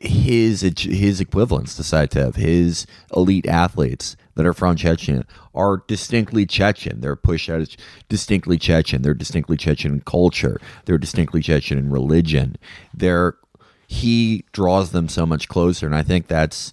[0.00, 7.00] his his equivalents to Saityev, his elite athletes that are from Chechnya, are distinctly Chechen.
[7.00, 7.76] They're pushed out as
[8.08, 9.02] distinctly Chechen.
[9.02, 10.60] They're distinctly Chechen in culture.
[10.84, 12.56] They're distinctly Chechen in religion.
[12.94, 13.36] They're
[13.92, 15.84] he draws them so much closer.
[15.86, 16.72] And I think that's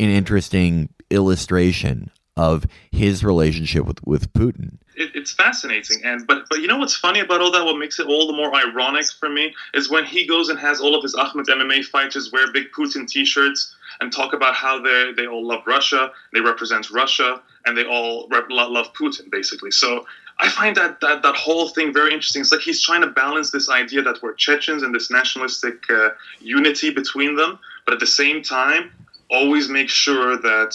[0.00, 4.78] an interesting illustration of his relationship with, with Putin.
[5.00, 7.64] It, it's fascinating, and but but you know what's funny about all that?
[7.64, 10.80] What makes it all the more ironic for me is when he goes and has
[10.80, 15.12] all of his Ahmed MMA fighters wear big Putin T-shirts and talk about how they
[15.16, 19.70] they all love Russia, they represent Russia, and they all rep- love Putin, basically.
[19.70, 20.04] So
[20.40, 22.40] I find that, that that whole thing very interesting.
[22.40, 26.10] It's like he's trying to balance this idea that we're Chechens and this nationalistic uh,
[26.40, 28.92] unity between them, but at the same time,
[29.30, 30.74] always make sure that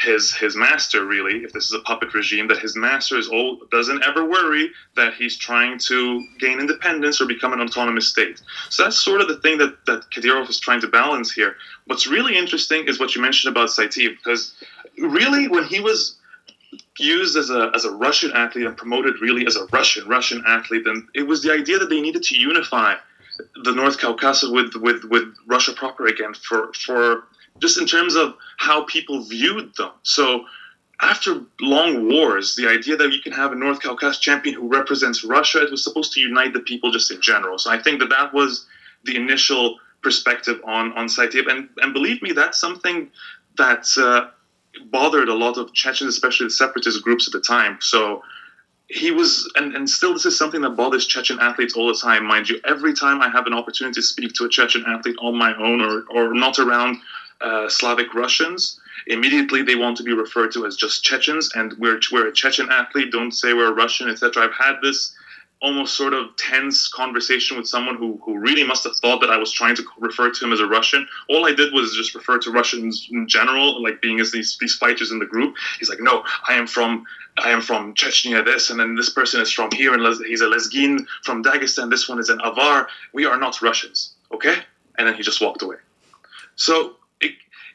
[0.00, 3.58] his his master really, if this is a puppet regime, that his master is all
[3.70, 8.40] doesn't ever worry that he's trying to gain independence or become an autonomous state.
[8.70, 11.56] So that's sort of the thing that that Kadyrov is trying to balance here.
[11.86, 14.54] What's really interesting is what you mentioned about Saityev, because
[14.98, 16.16] really when he was
[16.98, 20.86] used as a, as a Russian athlete and promoted really as a Russian Russian athlete.
[20.86, 22.94] And it was the idea that they needed to unify
[23.64, 27.24] the North Caucasus with, with, with Russia proper again for, for
[27.58, 29.90] just in terms of how people viewed them.
[30.02, 30.44] So
[31.00, 35.24] after long wars, the idea that you can have a North Caucasus champion who represents
[35.24, 37.58] Russia, it was supposed to unite the people just in general.
[37.58, 38.66] So I think that that was
[39.04, 41.48] the initial perspective on on Saityev.
[41.48, 43.10] And and believe me, that's something
[43.56, 44.28] that uh,
[44.86, 47.78] bothered a lot of Chechens, especially the separatist groups at the time.
[47.80, 48.22] So
[48.88, 52.24] he was, and, and still, this is something that bothers Chechen athletes all the time,
[52.24, 52.58] mind you.
[52.64, 55.80] Every time I have an opportunity to speak to a Chechen athlete on my own
[55.82, 56.98] or, or not around
[57.40, 62.00] uh, Slavic Russians, immediately they want to be referred to as just Chechens, and we're,
[62.12, 64.44] we're a Chechen athlete, don't say we're a Russian, etc.
[64.44, 65.14] I've had this
[65.60, 69.36] almost sort of tense conversation with someone who, who really must have thought that I
[69.36, 71.06] was trying to refer to him as a Russian.
[71.28, 74.76] All I did was just refer to Russians in general, like being as these these
[74.76, 75.56] fighters in the group.
[75.78, 77.04] He's like, no, I am from
[77.38, 80.46] I am from Chechnya, this, and then this person is from here, and he's a
[80.46, 81.90] Lezgin from Dagestan.
[81.90, 82.88] This one is an Avar.
[83.12, 84.58] We are not Russians, okay?
[84.96, 85.76] And then he just walked away.
[86.56, 86.96] So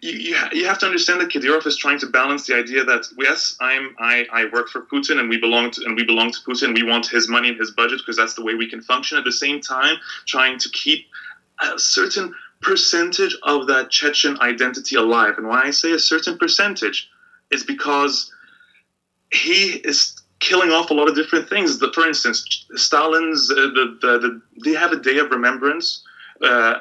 [0.03, 3.55] you, you, have to understand that Kadyrov is trying to balance the idea that yes,
[3.61, 6.75] I'm I, I work for Putin and we belong to and we belong to Putin.
[6.75, 9.17] We want his money and his budget because that's the way we can function.
[9.17, 9.95] At the same time,
[10.25, 11.07] trying to keep
[11.61, 15.35] a certain percentage of that Chechen identity alive.
[15.37, 17.09] And why I say a certain percentage
[17.49, 18.29] is because
[19.31, 21.79] he is killing off a lot of different things.
[21.79, 26.03] The, for instance, Stalin's uh, the, the, the, they have a day of remembrance
[26.41, 26.79] uh,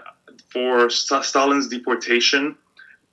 [0.52, 2.56] for St- Stalin's deportation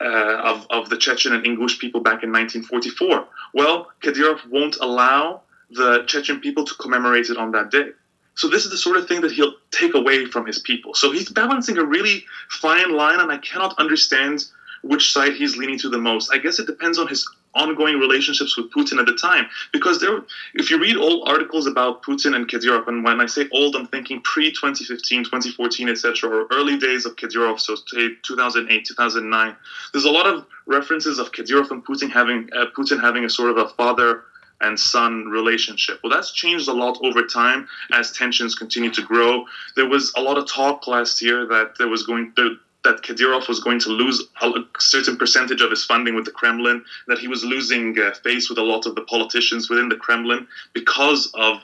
[0.01, 3.27] uh, of, of the Chechen and Ingush people back in 1944.
[3.53, 5.41] Well, Kadyrov won't allow
[5.71, 7.89] the Chechen people to commemorate it on that day.
[8.35, 10.93] So this is the sort of thing that he'll take away from his people.
[10.93, 14.45] So he's balancing a really fine line, and I cannot understand
[14.81, 16.31] which side he's leaning to the most.
[16.31, 19.47] I guess it depends on his ongoing relationships with Putin at the time.
[19.73, 20.19] Because there,
[20.53, 23.87] if you read old articles about Putin and Kadyrov, and when I say old, I'm
[23.87, 29.55] thinking pre 2015, 2014, etc., or early days of Kadyrov, so say 2008, 2009.
[29.93, 33.51] There's a lot of references of Kadyrov and Putin having uh, Putin having a sort
[33.51, 34.23] of a father
[34.61, 35.99] and son relationship.
[36.03, 39.45] Well, that's changed a lot over time as tensions continue to grow.
[39.75, 42.57] There was a lot of talk last year that there was going to
[42.89, 46.83] that Kadyrov was going to lose a certain percentage of his funding with the Kremlin,
[47.07, 50.47] that he was losing uh, face with a lot of the politicians within the Kremlin
[50.73, 51.57] because of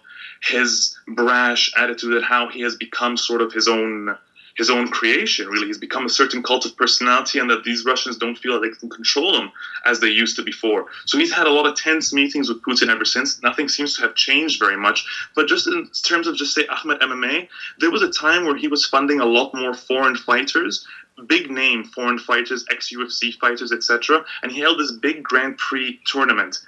[0.44, 4.16] his brash attitude and how he has become sort of his own
[4.56, 5.68] his own creation, really.
[5.68, 8.78] He's become a certain cult of personality, and that these Russians don't feel like they
[8.78, 9.52] can control him
[9.86, 10.86] as they used to before.
[11.06, 13.42] So he's had a lot of tense meetings with Putin ever since.
[13.44, 15.06] Nothing seems to have changed very much.
[15.36, 17.50] But just in terms of just say Ahmed MMA,
[17.80, 20.88] there was a time where he was funding a lot more foreign fighters
[21.28, 24.26] big name foreign fighters, ex UFC fighters, etc.
[24.44, 26.60] And he held this big Grand Prix tournament.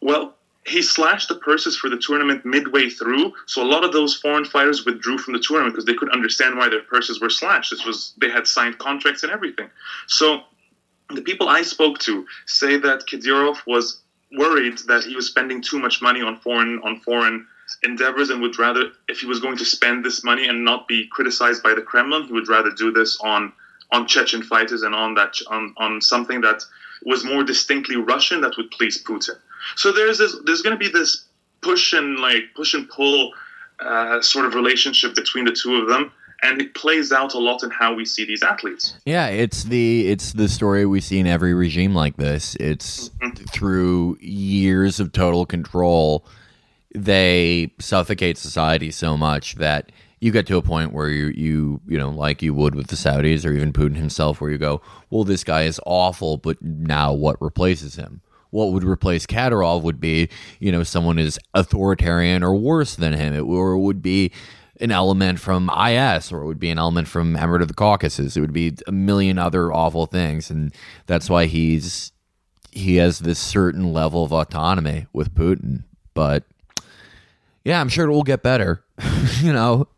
[0.00, 0.34] Well,
[0.66, 4.46] he slashed the purses for the tournament midway through, so a lot of those foreign
[4.46, 7.70] fighters withdrew from the tournament because they couldn't understand why their purses were slashed.
[7.70, 9.68] This was they had signed contracts and everything.
[10.06, 10.42] So
[11.10, 14.00] the people I spoke to say that Kadyrov was
[14.32, 17.46] worried that he was spending too much money on foreign on foreign
[17.82, 21.06] endeavors and would rather if he was going to spend this money and not be
[21.08, 23.52] criticized by the Kremlin, he would rather do this on
[23.94, 26.60] on Chechen fighters and on that on, on something that
[27.04, 29.36] was more distinctly Russian that would please Putin.
[29.76, 31.24] So there's this, there's going to be this
[31.60, 33.32] push and like push and pull
[33.80, 37.62] uh, sort of relationship between the two of them, and it plays out a lot
[37.62, 38.94] in how we see these athletes.
[39.04, 42.56] Yeah, it's the it's the story we see in every regime like this.
[42.56, 43.44] It's mm-hmm.
[43.44, 46.26] through years of total control,
[46.94, 49.90] they suffocate society so much that
[50.24, 52.96] you get to a point where you you you know like you would with the
[52.96, 57.12] Saudis or even Putin himself, where you go, well, this guy is awful, but now
[57.12, 58.22] what replaces him?
[58.54, 60.28] what would replace Kadyrov would be,
[60.60, 63.34] you know, someone is authoritarian or worse than him.
[63.34, 64.30] It, or it would be
[64.80, 68.36] an element from IS or it would be an element from Emirate of the Caucasus.
[68.36, 70.50] It would be a million other awful things.
[70.50, 70.72] And
[71.06, 72.12] that's why he's
[72.70, 75.82] he has this certain level of autonomy with Putin.
[76.14, 76.44] But
[77.64, 78.84] yeah, I'm sure it will get better.
[79.40, 79.88] you know.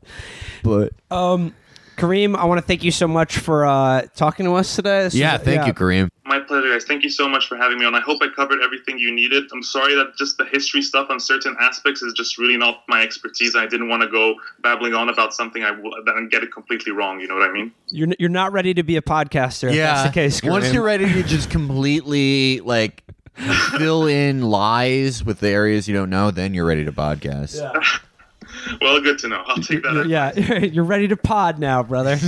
[0.63, 1.55] But um
[1.97, 5.05] Karim, I want to thank you so much for uh, talking to us today.
[5.05, 5.67] This yeah, thank yeah.
[5.67, 6.11] you, Karim.
[6.27, 6.85] My pleasure, guys.
[6.85, 7.95] Thank you so much for having me on.
[7.95, 9.45] I hope I covered everything you needed.
[9.53, 13.03] I'm sorry that just the history stuff on certain aspects is just really not my
[13.03, 13.57] expertise.
[13.57, 16.93] I didn't want to go babbling on about something I will, and get it completely
[16.93, 17.21] wrong.
[17.21, 17.73] You know what I mean?
[17.89, 19.73] You're you're not ready to be a podcaster.
[19.73, 20.41] Yeah, that's the case.
[20.41, 20.53] Karim.
[20.53, 23.05] Once you're ready to just completely like
[23.79, 27.61] fill in lies with the areas you don't know, then you're ready to podcast.
[27.61, 28.77] Yeah.
[28.81, 29.43] well, good to know.
[29.47, 30.07] I'll take that.
[30.09, 32.19] yeah, you're ready to pod now, brother.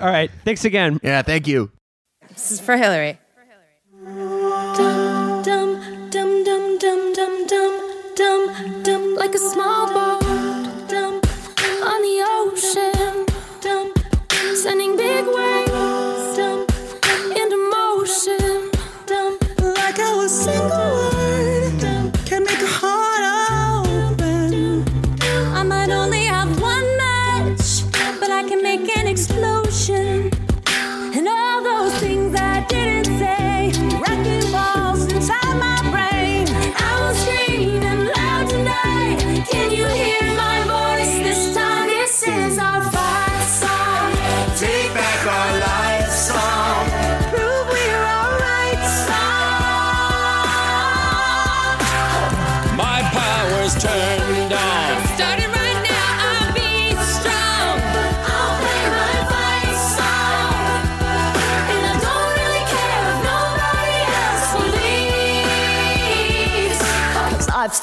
[0.00, 1.00] All right, thanks again.
[1.02, 1.70] Yeah, thank you.
[2.28, 3.18] This is for Hillary.
[4.04, 9.92] Dum dum dum dum dum dum dum dum dum like a small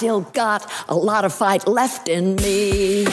[0.05, 3.07] still got a lot of fight left in me.